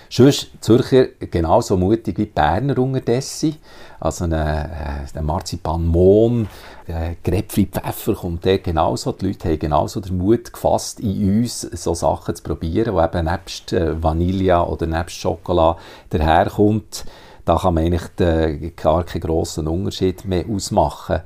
[0.08, 3.56] Sonst Zürcher genauso mutig wie die Berner unterdessen.
[4.00, 4.66] Also ein, äh,
[5.14, 6.48] ein Marzipan Mohn,
[6.86, 9.12] äh, Grapefruit Pfeffer kommt der genauso.
[9.12, 13.26] Die Leute haben genauso den Mut gefasst, in uns so Sachen zu probieren, die eben
[13.26, 15.78] nebst äh, Vanille oder nebst Schokolade
[16.08, 17.04] daherkommt.
[17.44, 21.20] Da kann man eigentlich äh, gar keinen grossen Unterschied mehr ausmachen.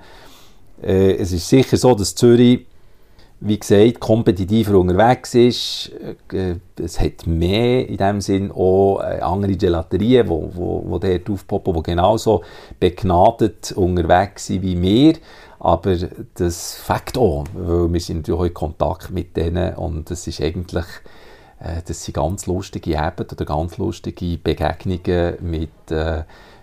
[0.82, 2.66] Äh, es ist sicher so, dass Zürich
[3.40, 5.92] wie gesagt, kompetitiver unterwegs ist.
[6.32, 10.98] Äh, es hat mehr in dem Sinn auch äh, andere Gelaterien, die wo, wo, wo
[10.98, 12.42] dort aufpoppen, die genauso
[12.80, 15.14] begnadet unterwegs sind wie wir.
[15.60, 15.96] Aber
[16.34, 20.40] das fängt auch, weil wir sind natürlich auch in Kontakt mit denen und es ist
[20.40, 20.86] eigentlich,
[21.60, 25.70] äh, das sind ganz lustige Ebenen oder ganz lustige Begegnungen mit,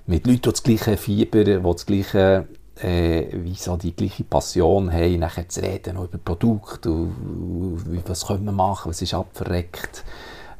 [0.08, 2.48] mit Leuten, die das gleiche Fieber, die das gleiche
[2.82, 6.90] äh, wie so die gleiche Passion haben, nachher zu reden über Produkte,
[8.06, 10.04] was können wir machen, was ist abverreckt,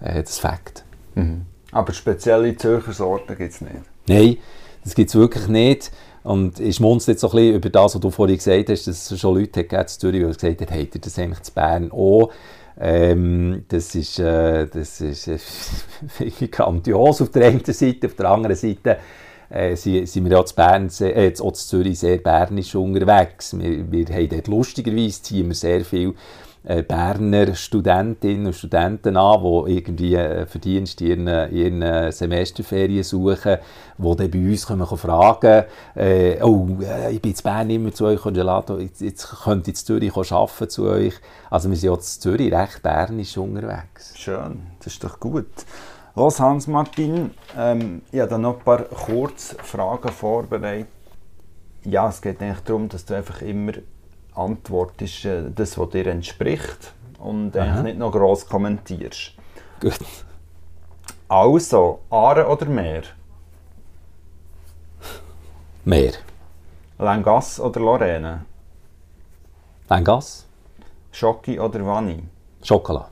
[0.02, 0.84] äh, das Fakt.
[1.16, 1.46] Mhm.
[1.72, 3.76] Aber spezielle Zürcher Sorten gibt es nicht?
[4.08, 4.38] Nein,
[4.84, 5.92] das gibt es wirklich nicht.
[6.24, 9.12] Und ich schmunzle jetzt so ein bisschen über das, was du vorhin gesagt hast, dass
[9.12, 12.32] es schon Leute gegeben in Zürich, die gesagt haben, ihr das eigentlich zu Bern auch?
[12.80, 15.38] Ähm, das ist, äh, das ist äh,
[16.52, 18.98] grandios auf der einen Seite, auf der anderen Seite
[19.50, 23.58] äh, sind, wir ja zu, Bern, äh, zu Zürich sehr bernisch unterwegs.
[23.58, 26.14] Wir, wir haben dort lustigerweise ziehen wir sehr viel
[26.68, 33.58] äh, Berner Studentinnen und Studenten an, die irgendwie äh, Verdienst in ihren, ihren Semesterferien suchen,
[33.98, 38.06] die dann bei uns kommen fragen, äh, oh, äh, ich bin in Bern immer zu
[38.06, 38.26] euch
[38.80, 41.14] jetzt, jetzt könnt ihr in Zürich arbeiten zu euch.
[41.50, 44.14] Also wir sind ja in Zürich recht bernisch unterwegs.
[44.16, 45.46] Schön, das ist doch gut.
[46.18, 47.32] Was, Hans-Martin?
[47.58, 50.88] Ähm, ich habe da noch ein paar Kurzfragen vorbereitet.
[51.84, 53.74] Ja, es geht eigentlich darum, dass du einfach immer
[54.34, 59.34] antwortest, äh, das, was dir entspricht und eigentlich nicht noch gross kommentierst.
[59.82, 60.00] Gut.
[61.28, 63.04] Also, Aare oder Meer?
[65.84, 66.14] Meer.
[66.98, 68.46] Langas oder Lorraine?
[69.90, 70.46] Langas.
[71.12, 72.24] Schoki oder Vanille?
[72.64, 73.10] Schokolade.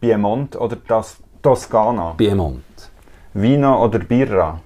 [0.00, 2.14] Piemont oder das Toskana?
[2.16, 2.90] Piemont.
[3.32, 4.60] Vino oder Birra?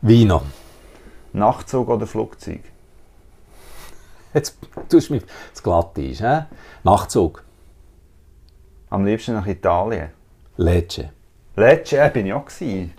[0.00, 0.42] Vino.
[1.32, 2.62] Nachtzug oder Flugzeug?
[4.32, 4.56] Jetzt
[4.88, 6.20] tust du mich das glatt ist.
[6.20, 6.40] He?
[6.84, 7.42] Nachtzug.
[8.88, 10.10] Am liebsten nach Italien?
[10.56, 11.10] Lecce.
[11.56, 12.92] Lecce, äh, bin ich auch gewesen.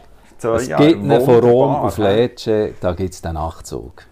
[0.43, 1.97] Es gibt ihn von Rom auf?
[1.97, 4.03] Lecce, da gibt es den Nachtzug.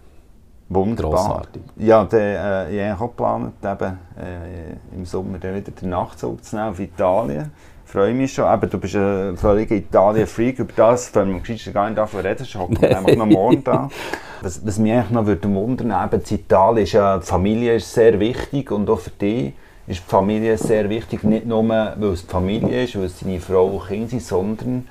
[0.68, 1.10] Wunderbar.
[1.10, 1.62] Grossartig.
[1.76, 6.56] Ja, der, äh, ich habe geplant, eben, äh, im Sommer dann wieder den Nachtzug zu
[6.56, 7.52] nehmen auf Italien.
[7.90, 8.54] Ich freue mich schon.
[8.54, 10.60] Eben, du bist ein völliger Italien-Freak.
[10.60, 12.44] Über das können wir geschichtlich gar nicht davon reden.
[12.44, 13.88] Ich hocke einfach noch morgen da.
[14.42, 17.92] Was, was mich eigentlich noch würde wundern eben in Italien ist ja, die Familie ist
[17.92, 19.54] sehr wichtig und auch für dich
[19.88, 21.24] ist die Familie sehr wichtig.
[21.24, 24.86] Nicht nur, weil es die Familie ist, weil es deine Frau und Kinder sind, sondern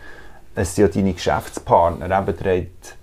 [0.55, 2.05] es sind ja deine Geschäftspartner.
[2.05, 2.97] Eben, der hat,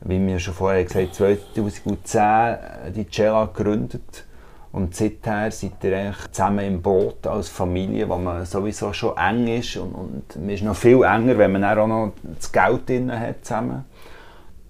[0.00, 4.24] wie wir schon vorher gesagt haben, 2010 die Cella gegründet.
[4.72, 9.46] Und seither seid ihr eigentlich zusammen im Boot als Familie, wo man sowieso schon eng
[9.46, 9.76] ist.
[9.76, 13.44] Und, und man ist noch viel enger, wenn man auch noch das Geld drin hat
[13.44, 13.84] zusammen.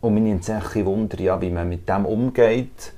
[0.00, 2.92] Und mich nimmt es Wunder, ja, wie man mit dem umgeht.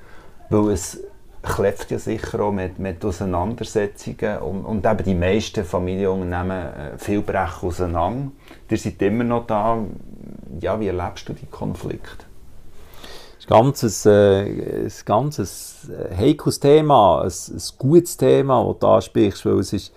[0.49, 0.99] Weil es
[1.43, 4.39] kläfft ja sicher auch mit, mit Auseinandersetzungen.
[4.39, 8.33] Und, und eben die meisten Familienunternehmen, äh, viel brechen auseinander.
[8.71, 9.79] Ihr seid immer noch da.
[10.59, 12.25] Ja, wie erlebst du die Konflikte?
[13.45, 18.87] Ist ganz ein, äh, ein ganz ein heikles Thema, ein, ein gutes Thema, das du
[18.87, 19.93] ansprichst, weil es ist,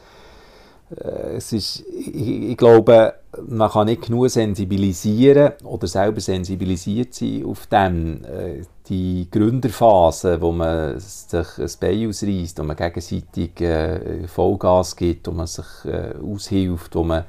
[0.97, 3.13] äh, es ist ich, ich glaube,
[3.47, 8.25] man kann nicht genug sensibilisieren oder selber sensibilisiert sein auf dem.
[8.25, 15.27] Äh, die Gründerphase, wo man sich ein Bein ausreißt, wo man gegenseitig äh, Vollgas gibt,
[15.27, 17.25] wo man sich äh, aushilft, wo man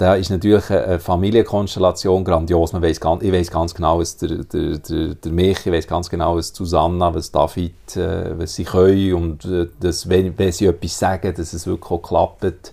[0.00, 2.72] da ist natürlich eine Familienkonstellation grandios.
[2.72, 6.08] Man weiss ich weiß ganz genau, was der, der, der, der Michi, ich weiß ganz
[6.08, 10.66] genau, was Susanna, was David, äh, was sie können und äh, dass, wenn, wenn sie
[10.66, 12.72] etwas sagen, dass es wirklich auch klappt.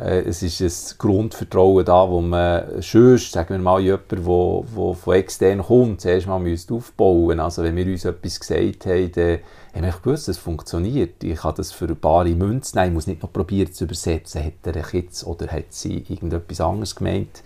[0.00, 4.64] Äh, es ist ein Grundvertrauen da, wo man sonst, sagen wir mal, jemand, der wo,
[4.74, 9.12] wo von extern kommt, zuerst mal müsste aufbauen Also wenn wir uns etwas gesagt haben,
[9.12, 9.38] dann
[9.76, 11.22] haben wir gewusst, es funktioniert.
[11.22, 14.66] Ich kann das für bare Münze nehmen, ich muss nicht noch probieren zu übersetzen, hat
[14.66, 17.42] er jetzt oder hat sie irgendetwas anderes gemeint,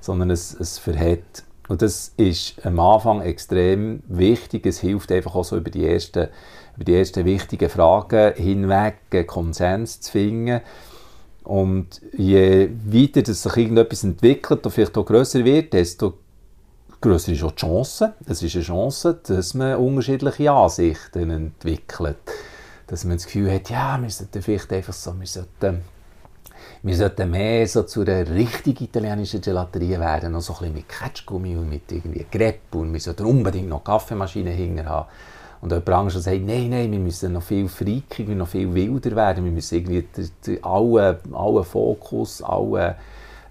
[0.00, 1.44] sondern es, es verhält.
[1.68, 4.66] Und das ist am Anfang extrem wichtig.
[4.66, 6.28] Es hilft einfach auch so über die ersten,
[6.76, 10.60] über die ersten wichtigen Fragen hinweg einen Konsens zu finden.
[11.42, 16.14] Und je weiter sich irgendetwas entwickelt und vielleicht auch grösser wird, desto
[17.00, 18.14] grösser ist auch die Chance.
[18.26, 22.16] Es ist eine Chance, dass man unterschiedliche Ansichten entwickelt.
[22.86, 25.82] Dass man das Gefühl hat, ja, wir sollten vielleicht einfach so, wir sollten,
[26.82, 30.88] wir sollten mehr so zu einer richtig italienischen Gelaterie werden, noch so ein bisschen mit
[30.88, 35.08] Ketschgummi und mit irgendwie Crepe und wir sollten unbedingt noch Kaffeemaschine hinter haben.
[35.60, 39.44] Und jemand anderes sagt, nein, nein, wir müssen noch viel freakiger, noch viel wilder werden,
[39.44, 40.06] wir müssen irgendwie
[40.62, 42.94] allen, allen Fokus, allen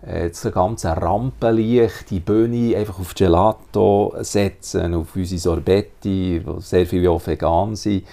[0.06, 7.10] das ganze Rampenlicht, die Bühne einfach auf Gelato setzen, auf unsere Sorbetti, die sehr viele
[7.10, 8.04] auch vegan sind,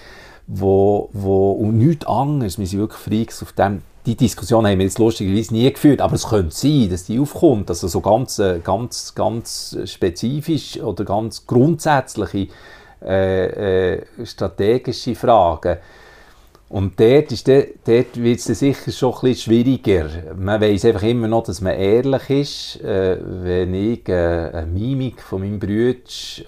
[0.47, 2.57] wo, wo, und nichts anderes.
[2.57, 3.83] Wir sind wirklich Freaks auf dem.
[4.05, 7.69] Die Diskussion haben wir jetzt lustigerweise nie geführt, aber es könnte sein, dass die aufkommt,
[7.69, 12.47] also so ganz, äh, ganz, ganz spezifisch oder ganz grundsätzliche
[13.01, 15.77] äh, äh, strategische Fragen
[16.73, 20.09] und dort, dort wird es sicher schon bisschen schwieriger.
[20.35, 22.81] Man weiß einfach immer noch, dass man ehrlich ist.
[22.83, 25.99] Äh, wenn ich äh, eine Mimik von meinem Bruder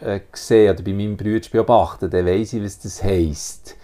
[0.01, 3.77] äh, sehe oder bei meinem Bruder beobachte, dann weiß ich, was das heisst.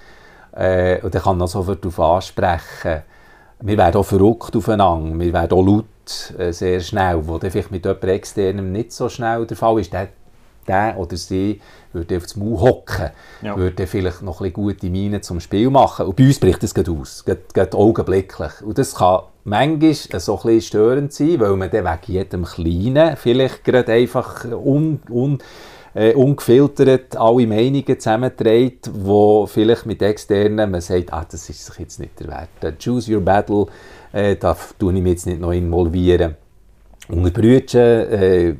[0.53, 3.03] Äh, und dann kann man sofort darauf ansprechen.
[3.59, 7.85] Wir werden auch verrückt aufeinander, wir werden auch laut, äh, sehr schnell, wo vielleicht mit
[7.85, 9.93] jemand externem nicht so schnell der Fall ist.
[9.93, 10.07] Der,
[10.67, 11.61] der oder sie
[11.93, 13.09] würde auf das Maul hocken,
[13.41, 13.57] ja.
[13.57, 16.05] würde vielleicht noch ein gute Miene zum Spiel machen.
[16.05, 18.61] Und bei uns bricht das aus, geht, geht augenblicklich.
[18.63, 23.17] Und das kann manchmal so ein bisschen störend sein, weil man dann wegen jedem Kleinen
[23.17, 25.39] vielleicht gerade einfach un, un,
[25.93, 31.79] äh, ungefiltert alle Meinungen zusammenträgt, wo vielleicht mit externen man sagt, ah, das ist sich
[31.79, 32.81] jetzt nicht der Wert.
[32.83, 33.67] Choose your battle,
[34.13, 36.35] äh, da tue ich mich jetzt nicht noch involvieren.
[37.07, 38.55] Und Brüder, äh,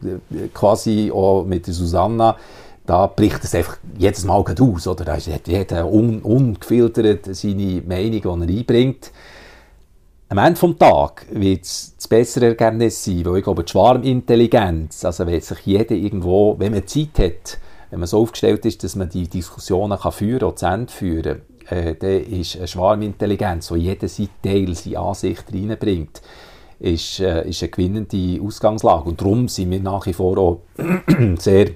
[0.53, 2.37] quasi auch mit der Susanna,
[2.85, 4.87] da bricht es einfach jedes Mal aus.
[4.87, 5.05] Oder?
[5.05, 9.11] Da hat jeder un, ungefiltert seine Meinung, die er einbringt.
[10.29, 15.03] Am Ende des Tages wird es das bessere Ergebnis sein, weil ich glaube, die Schwarmintelligenz,
[15.05, 18.95] also wenn sich jeder irgendwo, wenn man Zeit hat, wenn man so aufgestellt ist, dass
[18.95, 23.75] man die Diskussionen kann führen und zu Ende führen äh, dann ist eine Schwarmintelligenz, wo
[23.75, 26.21] jeder sein Teil, seine Ansicht reinbringt,
[26.81, 29.09] ist, äh, ist eine gewinnende Ausgangslage.
[29.09, 30.61] Und darum sind wir nach wie vor auch
[31.37, 31.71] sehr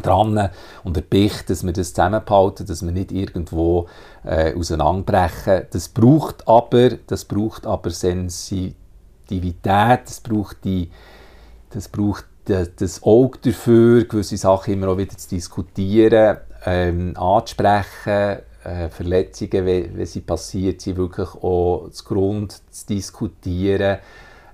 [0.00, 0.48] dran
[0.84, 3.88] und erpicht, dass wir das zusammenhalten, dass wir nicht irgendwo
[4.24, 5.66] äh, auseinanderbrechen.
[5.70, 10.90] Das braucht aber, das braucht aber Sensitivität, das braucht die,
[11.70, 18.88] das braucht das Auge dafür, gewisse Sachen immer auch wieder zu diskutieren, ähm, anzusprechen, äh,
[18.88, 23.98] Verletzungen, wenn, wenn sie passiert sind, wirklich auch zu Grund zu diskutieren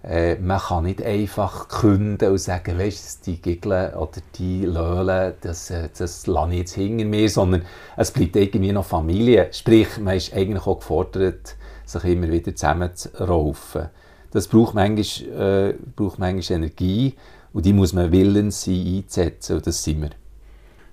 [0.04, 5.34] äh, man kann nicht einfach künden und sagen, weißt du, die Giggle oder die Löhle,
[5.40, 7.62] das, äh, das lasse ich jetzt hinter mir, sondern
[7.96, 9.48] es bleibt irgendwie noch Familie.
[9.52, 13.88] Sprich, man ist eigentlich auch gefordert, sich immer wieder zusammenzuraufen.
[14.30, 17.14] Das braucht manchmal, äh, braucht manchmal Energie
[17.52, 20.10] und die muss man willens sein einzusetzen und das sind wir.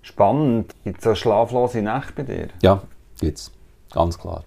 [0.02, 0.74] Spannend.
[0.84, 2.48] Gibt es auch schlaflose Nächte bei dir?
[2.62, 2.82] Ja,
[3.20, 3.52] gibt es.
[3.92, 4.44] Ganz klar.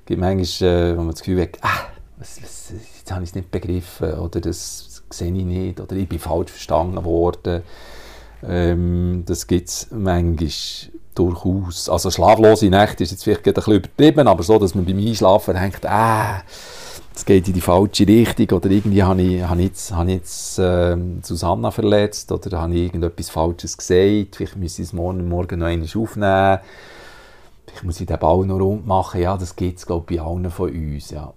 [0.00, 1.86] Es gibt manchmal, äh, wo man das Gefühl hat, ah,
[2.18, 6.08] was, was, jetzt habe ich es nicht begriffen oder das sehe ich nicht oder ich
[6.08, 7.62] bin falsch verstanden worden.
[8.46, 10.50] Ähm, das gibt es manchmal
[11.14, 11.88] durchaus.
[11.88, 15.54] Also schlaflose Nächte ist jetzt vielleicht ein bisschen übertrieben, aber so, dass man beim Einschlafen
[15.54, 16.42] denkt, ah,
[17.14, 20.16] es geht in die falsche Richtung oder irgendwie habe ich, habe ich jetzt, habe ich
[20.16, 25.28] jetzt äh, Susanna verletzt oder habe ich irgendetwas Falsches gesagt, vielleicht muss ich es morgen,
[25.28, 26.58] morgen noch einmal aufnehmen,
[27.66, 30.24] vielleicht muss ich den Ball noch rund machen, ja, das gibt es glaube ich bei
[30.24, 31.32] allen von uns, ja.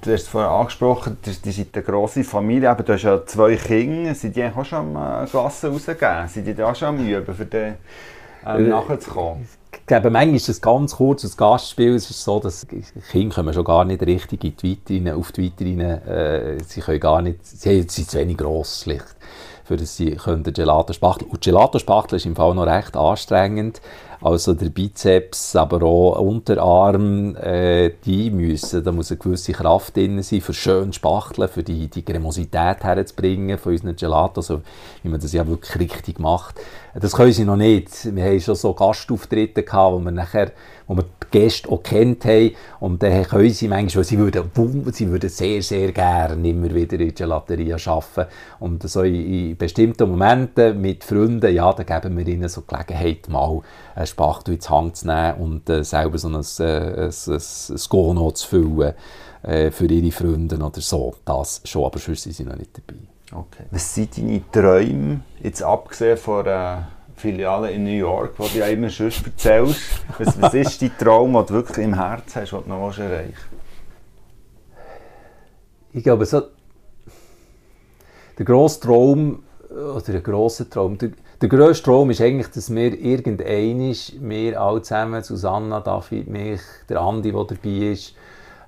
[0.00, 3.56] Du hast es vorhin angesprochen, die sind eine grosse Familie, aber du hast ja zwei
[3.56, 6.28] Kinder, sind die auch schon am Klasse rausgegeben?
[6.28, 7.74] Sind die da auch schon am Üben, für den
[8.46, 9.48] ähm, äh, nachzukommen?
[9.72, 11.94] Ich glaube, manchmal ist es ganz kurz ein Gastspiel.
[11.94, 12.66] Es ist so, dass
[13.10, 16.06] Kinder kommen schon gar nicht richtig in die Vitrine, auf die Vitrine.
[16.06, 19.16] Äh, sie können gar nicht, sie sind zu wenig gross, schlicht,
[19.64, 21.28] für dass sie können Gelato spachteln.
[21.30, 23.80] Und Gelato spachteln ist im Fall noch recht anstrengend
[24.20, 30.22] also der Bizeps, aber auch Unterarm, äh, die müssen, da muss eine gewisse Kraft drin
[30.22, 34.62] sein, für schön spachteln, für die, die Cremosität herzubringen von unseren Gelatos, also
[35.02, 36.56] wie man das ja wirklich richtig macht.
[36.94, 38.14] Das können sie noch nicht.
[38.14, 40.52] Wir haben schon so Gastauftritte gehabt, wo wir nachher
[40.88, 42.52] wo wir die Gäste auch kennt haben.
[42.80, 44.50] Und dann können sie manchmal, sie würden,
[44.92, 48.30] sie würden sehr, sehr gerne immer wieder in der Gelateria arbeiten.
[48.58, 53.28] Und so in, in, bestimmten Momenten mit Freunden, ja, da geben wir ihnen so Gelegenheit,
[53.28, 53.60] mal
[53.98, 57.80] eine Spachtel ins Hand zu nehmen und äh, selber so ein, äh, ein, ein, ein
[57.88, 58.94] Gono zu füllen
[59.42, 61.14] äh, für ihre Freunde oder so.
[61.24, 63.00] Das schon, aber sonst sind sie noch nicht dabei.
[63.32, 63.64] Okay.
[63.70, 66.76] Was sind deine Träume, jetzt abgesehen von äh
[67.18, 69.80] Filiale in New York, die du ja immer schon erzählst.
[70.18, 73.34] Was, was ist dein Traum, den du wirklich im Herzen hast, den du noch erreichen
[75.92, 76.42] Ich glaube, so
[78.38, 81.10] der grosse Traum, oder der grosse Traum, der,
[81.40, 87.00] der grösste Traum ist eigentlich, dass wir irgendeinisch, wir alle zusammen, Susanna, David, mich, der
[87.00, 88.14] Andi, der dabei ist,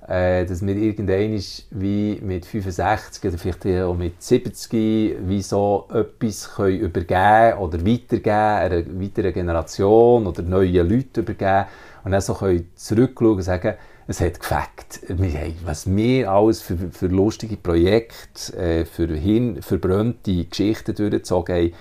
[0.06, 1.40] äh, dass wir irgendwann
[1.70, 8.30] wie mit 65 oder vielleicht auch mit 70 wie so etwas können übergeben oder weitergeben
[8.30, 11.66] einer weiteren Generation oder neuen Leuten übergeben
[12.04, 13.74] und dann so können zurückschauen und sagen,
[14.06, 15.56] es hat gefällt.
[15.64, 21.72] was wir alles für, für lustige Projekte, äh, für hin, verbrannte Geschichten durchgezogen haben,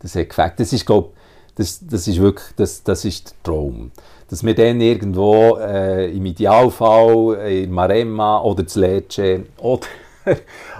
[0.00, 0.54] das hat gefällt.
[0.58, 1.10] Das ist, glaube
[1.58, 3.90] das, das ist wirklich das, das ist der Traum.
[4.30, 9.86] Dass wir dann irgendwo äh, im Idealfall in Maremma oder zu Lecce oder,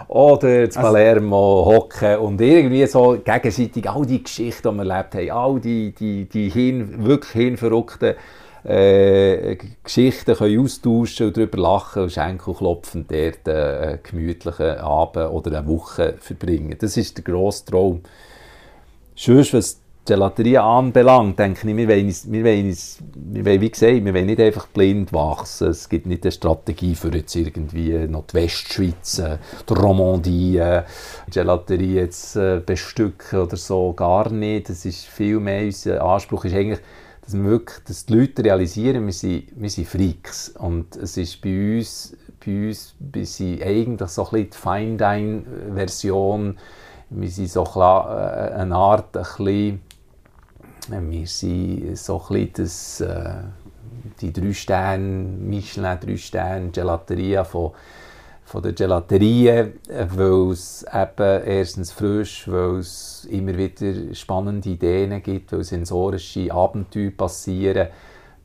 [0.08, 5.14] oder zu also Palermo hocken und irgendwie so gegenseitig all die Geschichten, die wir erlebt
[5.14, 8.14] haben, all die, die, die hin, wirklich hinverrückten
[8.64, 15.58] äh, Geschichten können austauschen und darüber lachen und Schenkel klopfen dort einen gemütlichen Abend oder
[15.58, 16.76] eine Woche verbringen.
[16.78, 18.02] Das ist der grosse Traum.
[19.20, 22.76] Sonst, was Gelaterie anbelangt, denke ich, wir wollen, wir, wollen,
[23.32, 25.70] wir wollen, wie gesagt, wir wollen nicht einfach blind wachsen.
[25.70, 29.38] Es gibt nicht eine Strategie für jetzt irgendwie noch die Westschweiz, äh,
[29.68, 30.84] die Romandie, äh,
[31.32, 34.68] Gelaterie jetzt äh, bestücken oder so, gar nicht.
[34.68, 36.78] Das ist viel mehr, unser Anspruch ist eigentlich,
[37.22, 40.50] dass, wir wirklich, dass die Leute realisieren, wir sind, wir sind Freaks.
[40.50, 42.16] Und es ist bei uns,
[42.46, 46.56] bei uns wir sind eigentlich so ein bisschen die Fine-Dine-Version,
[47.10, 49.80] wir sind so eine Art, ein bisschen
[50.90, 53.34] wir sind so ein das, äh,
[54.20, 57.72] die drei Sterne, Michelin drei Sterne, Gelateria von,
[58.44, 65.52] von der Gelaterie, weil es eben erstens frisch, weil es immer wieder spannende Ideen gibt,
[65.52, 67.88] weil sensorische Abenteuer passieren.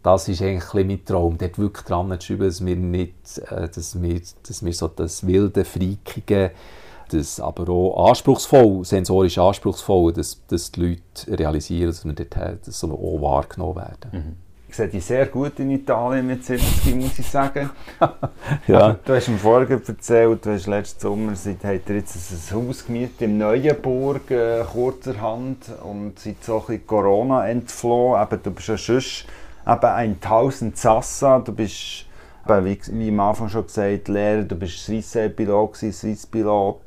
[0.01, 3.69] Das ist eigentlich ein mein Traum, dort wirklich dran zu schreiben, dass wir nicht, äh,
[3.69, 6.51] dass wir, dass wir so das wilde, freakige,
[7.13, 12.79] das aber auch anspruchsvoll, sensorisch anspruchsvoll, dass, dass die Leute realisieren, dass wir dort dass
[12.79, 14.09] so auch wahrgenommen werden.
[14.11, 14.43] Mhm.
[14.67, 17.69] Ich sehe dich sehr gut in Italien mit 70, muss ich sagen.
[18.67, 18.97] ja.
[19.05, 22.83] Du hast im Vorgen erzählt, du hast letzten Sommer seid, habt ihr jetzt ein Haus
[22.83, 28.19] gemietet in Neuenburg, äh, kurzerhand, und seid so ein bisschen Corona entflohen.
[28.23, 29.27] Eben, du bist ja sonst
[29.67, 32.07] eben ein Tausend Sassa, du bist
[32.47, 36.81] wie, wie am Anfang schon gesagt, Lehrer, du bist Swiss-Pilot, Swiss-Pilot.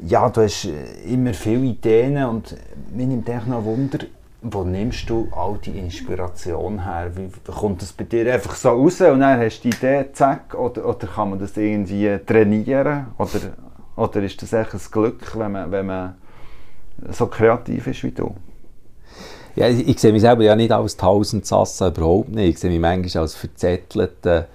[0.00, 2.54] Ja, du hast äh, immer viele Ideen und
[2.94, 3.98] mir nimmt echt noch Wunder,
[4.42, 7.10] wo nimmst du all die Inspiration her?
[7.14, 10.54] Wie kommt das bei dir einfach so raus und dann hast du die Idee, zack,
[10.54, 13.06] oder, oder kann man das irgendwie trainieren?
[13.16, 13.40] Oder,
[13.96, 16.14] oder ist das echt ein Glück, wenn man, wenn man
[17.10, 18.34] so kreativ ist wie du?
[19.56, 22.48] Ja, ich, ich sehe mich selber ja nicht als tausend Sassen, überhaupt nicht.
[22.50, 24.46] Ich sehe mich manchmal als verzettelte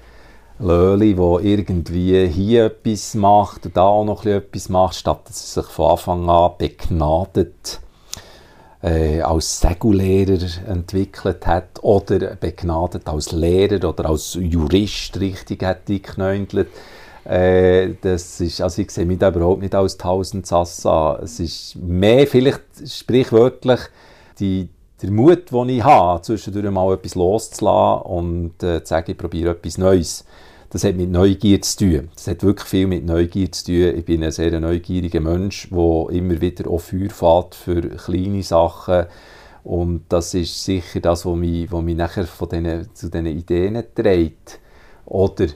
[0.61, 5.63] Löli, der irgendwie hier etwas macht und da auch noch etwas macht, statt dass er
[5.63, 7.79] sich von Anfang an begnadet
[8.83, 16.67] äh, als Segellehrer entwickelt hat oder begnadet als Lehrer oder als Jurist richtig hat geknäuntelt.
[17.23, 21.19] Äh, das ist, also ich sehe mich da überhaupt nicht als tausend Sassa.
[21.21, 23.79] Es ist mehr vielleicht sprichwörtlich
[24.39, 24.69] die,
[25.01, 29.51] der Mut, den ich habe, zwischendurch mal etwas loszulassen und äh, zu sagen, ich probiere
[29.51, 30.25] etwas Neues
[30.71, 32.09] das hat mit Neugier zu tun.
[32.15, 33.97] Das hat wirklich viel mit Neugier zu tun.
[33.97, 39.05] Ich bin ein sehr neugieriger Mensch, der immer wieder auch Feuer fährt für kleine Sachen.
[39.65, 43.83] Und das ist sicher das, was mich, was mich nachher von denen, zu diesen Ideen
[43.93, 44.59] trägt.
[45.05, 45.47] Oder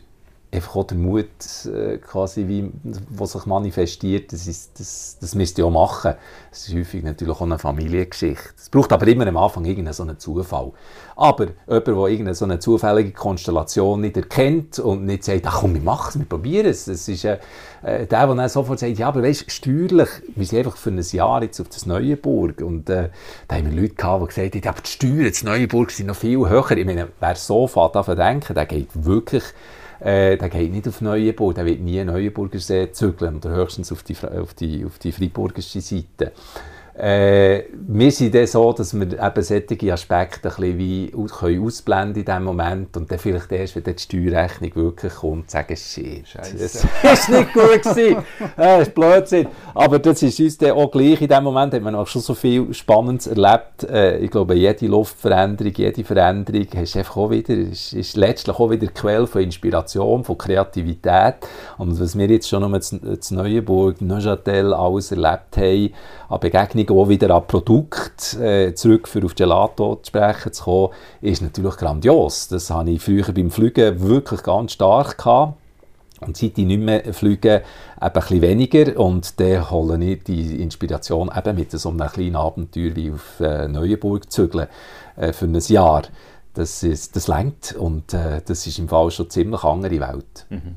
[0.56, 1.28] einfach auch der Mut,
[1.66, 2.72] äh, quasi wie,
[3.10, 6.16] was sich manifestiert, das, ist, das, das müsst ihr auch machen.
[6.50, 8.54] Das ist häufig natürlich auch eine Familiengeschichte.
[8.58, 10.72] Es braucht aber immer am Anfang irgendeinen Zufall.
[11.16, 15.74] Aber jemand, der irgendeine so eine zufällige Konstellation nicht erkennt und nicht sagt, ach komm,
[15.76, 16.86] wir machen es, wir probieren es.
[16.86, 17.38] Das ist äh,
[17.84, 21.44] der, der dann sofort sagt, ja, aber weißt, steuerlich, wir sind einfach für ein Jahr
[21.44, 22.62] jetzt auf das Neuenburg.
[22.62, 23.10] Und äh,
[23.48, 26.16] da haben wir Leute gehabt, die gesagt haben, aber die Steuern in Neuenburg sind noch
[26.16, 26.72] viel höher.
[26.72, 29.44] Ich meine, wer so fährt, denken, der geht wirklich
[30.00, 34.04] äh, der geht nicht auf Neuenburg, der wird nie Neuenburger See zügeln oder höchstens auf
[34.04, 36.32] die, auf die, auf die freiburgische Seite.
[36.98, 42.22] Äh, wir sind dann so, dass wir eben solche Aspekte ein bisschen wie können ausblenden
[42.22, 46.88] in diesem Moment und dann vielleicht erst, wenn die Steuerrechnung wirklich kommt, sagen, shit, Scheiße.
[47.04, 48.24] das ist nicht gut gewesen,
[48.56, 49.48] das ist Blödsinn.
[49.74, 52.34] Aber das ist uns dann auch gleich, in dem Moment hat man auch schon so
[52.34, 53.84] viel Spannendes erlebt.
[53.84, 58.70] Äh, ich glaube, jede Luftveränderung, jede Veränderung ist einfach auch wieder, ist, ist letztlich auch
[58.70, 61.36] wieder Quelle von Inspiration, von Kreativität
[61.78, 65.94] und was wir jetzt schon zu, zu Neuenburg, Neuchâtel alles erlebt haben,
[66.30, 70.94] an Begegnungen auch wieder an Produkt äh, zurück für auf Gelato zu sprechen zu kommen,
[71.22, 72.48] ist natürlich grandios.
[72.48, 75.58] Das habe ich früher beim Fliegen wirklich ganz stark gehabt.
[76.22, 77.64] Und seit ich nicht mehr fliege, eben
[78.00, 79.00] ein bisschen weniger.
[79.00, 83.68] Und dann hole ich die Inspiration eben mit so einem kleinen Abenteuer wie auf äh,
[83.68, 84.68] Neuenburg zügeln
[85.18, 86.04] äh, für ein Jahr
[86.56, 90.46] das, ist, das lenkt und äh, das ist im Fall schon ziemlich andere Welt.
[90.50, 90.76] Mhm.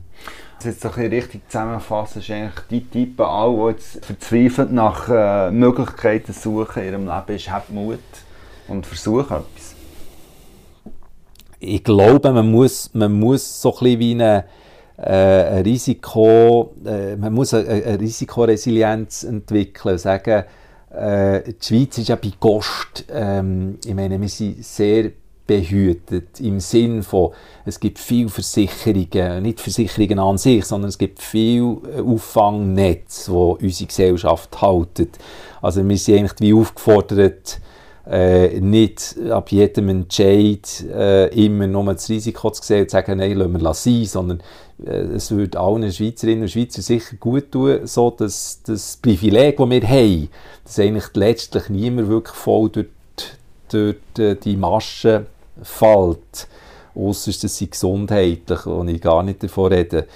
[0.65, 5.53] Jetzt so ein richtig zusammenfassen, ist eigentlich die Typen, alle, die jetzt verzweifelt nach äh,
[5.53, 7.99] Möglichkeiten suchen in ihrem Leben, ist, habt Mut
[8.67, 9.77] und versucht etwas.
[11.61, 14.45] Ich glaube, man muss, man muss so ein wie eine,
[14.97, 20.45] äh, ein Risiko, äh, man muss eine, eine Risikoresilienz entwickeln, sagen,
[20.91, 25.13] äh, die Schweiz ist ja bei Kost, ähm, ich meine, wir sind sehr
[25.49, 27.31] behütet im Sinn von,
[27.65, 33.89] es gibt viele Versicherungen, nicht Versicherungen an sich, sondern es gibt viel Auffangnetz, wo unsere
[33.89, 35.19] Gesellschaft haltet.
[35.61, 37.61] Also wir sind eigentlich wie aufgefordert,
[38.09, 43.19] äh, nicht ab jedem Entscheid äh, immer nur das Risiko zu sehen und zu sagen,
[43.19, 44.43] nein, lassen wir sein, sondern
[44.85, 49.71] äh, es würde allen Schweizerinnen und Schweizern sicher gut tun, so dass das Privileg, das
[49.71, 50.29] wir haben,
[50.65, 52.87] dass eigentlich letztlich niemand wirklich voll durch,
[53.71, 53.97] durch
[54.43, 55.27] die Maschen
[55.63, 56.49] fällt,
[56.95, 60.07] außer dass sie gesundheitlich, und ich gar nicht davon rede,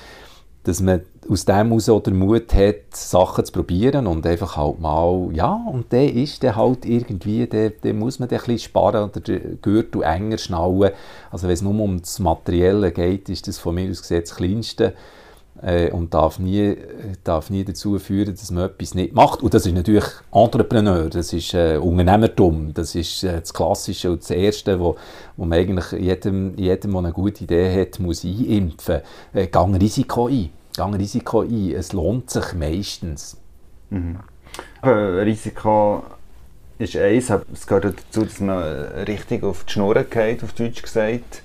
[0.65, 4.81] dass man aus dem heraus auch den Mut hat, Sachen zu probieren und einfach halt
[4.81, 9.11] mal, ja, und der ist der halt irgendwie, der, der muss man ein bisschen sparen
[9.11, 10.91] oder den Gürtel enger schnallen.
[11.31, 14.35] Also wenn es nur um das Materielle geht, ist das von mir aus gesehen das
[14.35, 14.95] Kleinste
[15.61, 16.77] äh, und darf nie,
[17.25, 19.43] darf nie dazu führen, dass man etwas nicht macht.
[19.43, 24.23] Und das ist natürlich Entrepreneur, das ist äh, Unternehmertum, das ist äh, das Klassische und
[24.23, 24.97] das Erste, wo,
[25.37, 29.01] wo man eigentlich jedem, jedem, der eine gute Idee hat, muss einimpfen.
[29.33, 33.37] Äh, gang Risiko ein, gang Risiko ein, es lohnt sich meistens.
[33.91, 34.19] Mhm.
[34.85, 36.03] Risiko
[36.79, 38.63] ist eins, es gehört dazu, dass man
[39.07, 41.43] richtig auf die Schnur geht, auf Deutsch gesagt.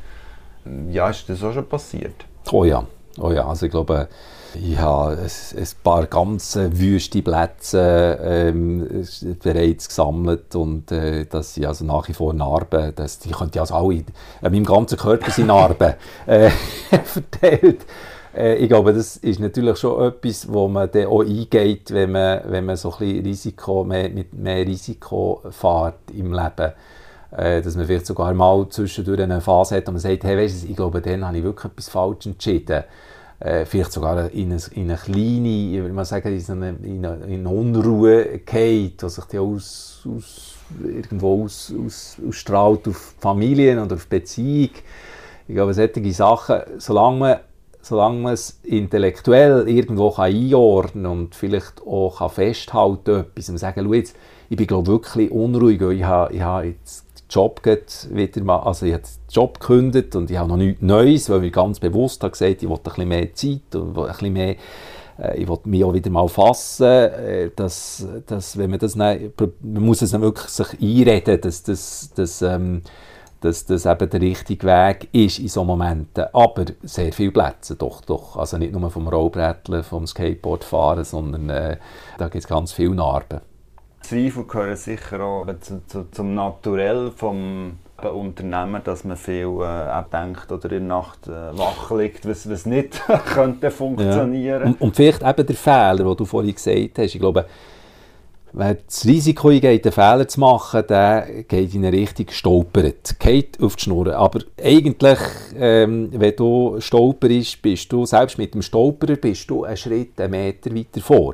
[0.89, 2.26] Ja, ist das auch schon passiert?
[2.51, 2.86] Oh ja.
[3.20, 4.07] Oh ja, also ich glaube,
[4.53, 9.05] ich habe ein, paar ganz wüste Plätze ähm,
[9.43, 12.93] bereits gesammelt und äh, das sind also nach wie vor Narben.
[12.95, 14.03] Das, die könnte also alle,
[14.41, 15.93] äh, meinem ganzen Körper sind Narben
[16.26, 16.49] äh,
[17.03, 17.86] verteilt.
[18.36, 22.41] Äh, ich glaube, das ist natürlich schon etwas, wo man dann auch eingeht, wenn man,
[22.45, 26.74] wenn man so ein bisschen Risiko, mehr, mit mehr Risiko fährt im Leben
[27.32, 30.63] äh, dass man vielleicht sogar mal zwischendurch eine Phase hat, wo man sagt, hey, weißt
[30.63, 32.84] du, ich glaube, dann habe ich wirklich etwas falsch entschieden.
[33.39, 37.05] Äh, vielleicht sogar in eine, in eine kleine, ich würde mal sagen, in eine, in
[37.05, 43.15] eine, in eine Unruhe geht, die sich die aus, aus, irgendwo aus, aus, ausstrahlt auf
[43.19, 44.71] Familien oder auf Beziehung.
[45.47, 47.38] Ich glaube, solche Sachen, solange man
[47.88, 53.93] solange man es intellektuell irgendwo kann einordnen und vielleicht auch kann festhalten kann, und sagen,
[53.93, 54.15] jetzt,
[54.49, 58.93] ich bin glaube wirklich unruhig, ich habe, ich habe jetzt Job wieder mal, also ich
[58.93, 62.32] habe den Job gekündigt und ich habe noch nichts Neues, weil ich ganz bewusst habe
[62.32, 64.55] gesagt, ich wollte ein bisschen mehr Zeit und ein bisschen mehr
[65.19, 69.34] äh, ich wollte mich auch wieder mal fassen, äh, dass, dass wenn man das nicht,
[69.61, 72.82] man muss es dann wirklich sich einreden, dass das, dass, ähm,
[73.41, 76.25] dass das eben der richtige Weg ist in solchen Momenten.
[76.34, 78.38] Aber sehr viele Plätze, doch, doch.
[78.38, 81.78] Also nicht nur vom Rollbretteln, vom Skateboardfahren, sondern äh,
[82.17, 83.41] da gibt es ganz viele Narben.
[84.08, 87.74] Zweifel gehören sicher auch zu, zu, zum Naturell vom
[88.05, 92.66] Unternehmen, dass man viel äh, denkt oder in der Nacht äh, wach liegt, was, was
[92.66, 94.62] nicht könnte funktionieren.
[94.62, 94.68] Ja.
[94.68, 97.16] Und, und, vielleicht eben der Fehler, den du vorhin gesagt hast.
[97.16, 97.45] Ich glaube,
[98.53, 103.62] wer das Risiko eingeht, einen Fehler zu machen, der geht in eine Richtung stolpert, geht
[103.62, 104.16] auf die Schnur.
[104.16, 105.20] Aber eigentlich,
[105.58, 110.32] ähm, wenn du stolperst, bist du, selbst mit dem Stolperer, bist du einen Schritt, einen
[110.32, 111.34] Meter weiter vor.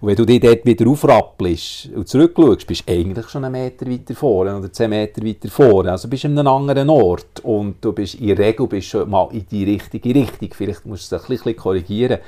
[0.00, 3.86] Und wenn du dich dort wieder aufrappelst und zurückschaust, bist du eigentlich schon einen Meter
[3.86, 5.92] weiter vorne oder zehn Meter weiter vorne.
[5.92, 9.08] Also bist du an einem anderen Ort und du bist in der Regel bist schon
[9.08, 10.50] mal in die richtige Richtung.
[10.52, 12.18] Vielleicht musst du es ein bisschen korrigieren.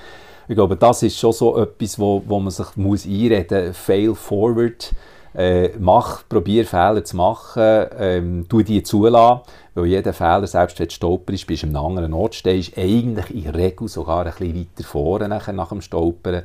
[0.48, 3.76] Ich glaube, das ist schon so etwas, wo, wo man sich muss einreden muss.
[3.76, 4.92] Fail forward.
[5.34, 9.42] Äh, mach, probier Fehler zu machen, ähm, tu die zulassen,
[9.74, 13.34] weil jeder Fehler, selbst wenn du stolperst, bist du an einem anderen Ort stehst, eigentlich
[13.34, 16.42] in der Regel sogar ein bisschen weiter vorne nach dem Stolpern.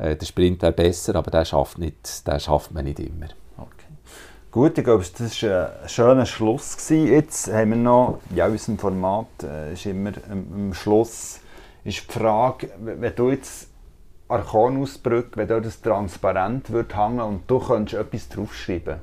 [0.00, 3.28] Äh, der Sprint wäre besser, aber den schafft, nicht, den schafft man nicht immer.
[4.50, 6.76] Gut, ich glaube, das war ein schöner Schluss.
[6.76, 7.06] Gewesen.
[7.06, 11.38] Jetzt haben wir noch, ja, in unserem Format äh, ist immer am Schluss
[11.84, 13.68] ist die Frage, wenn du jetzt
[14.28, 18.96] Archonausbrücke, wenn dort das transparent wird hängen und du könntest etwas draufschreiben,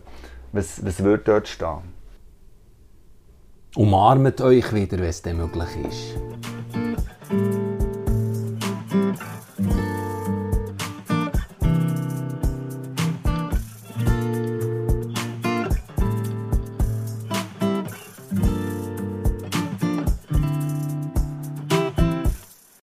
[0.51, 1.95] was, was würde dort stehen?
[3.75, 6.17] Umarmt euch wieder, wenn es möglich ist.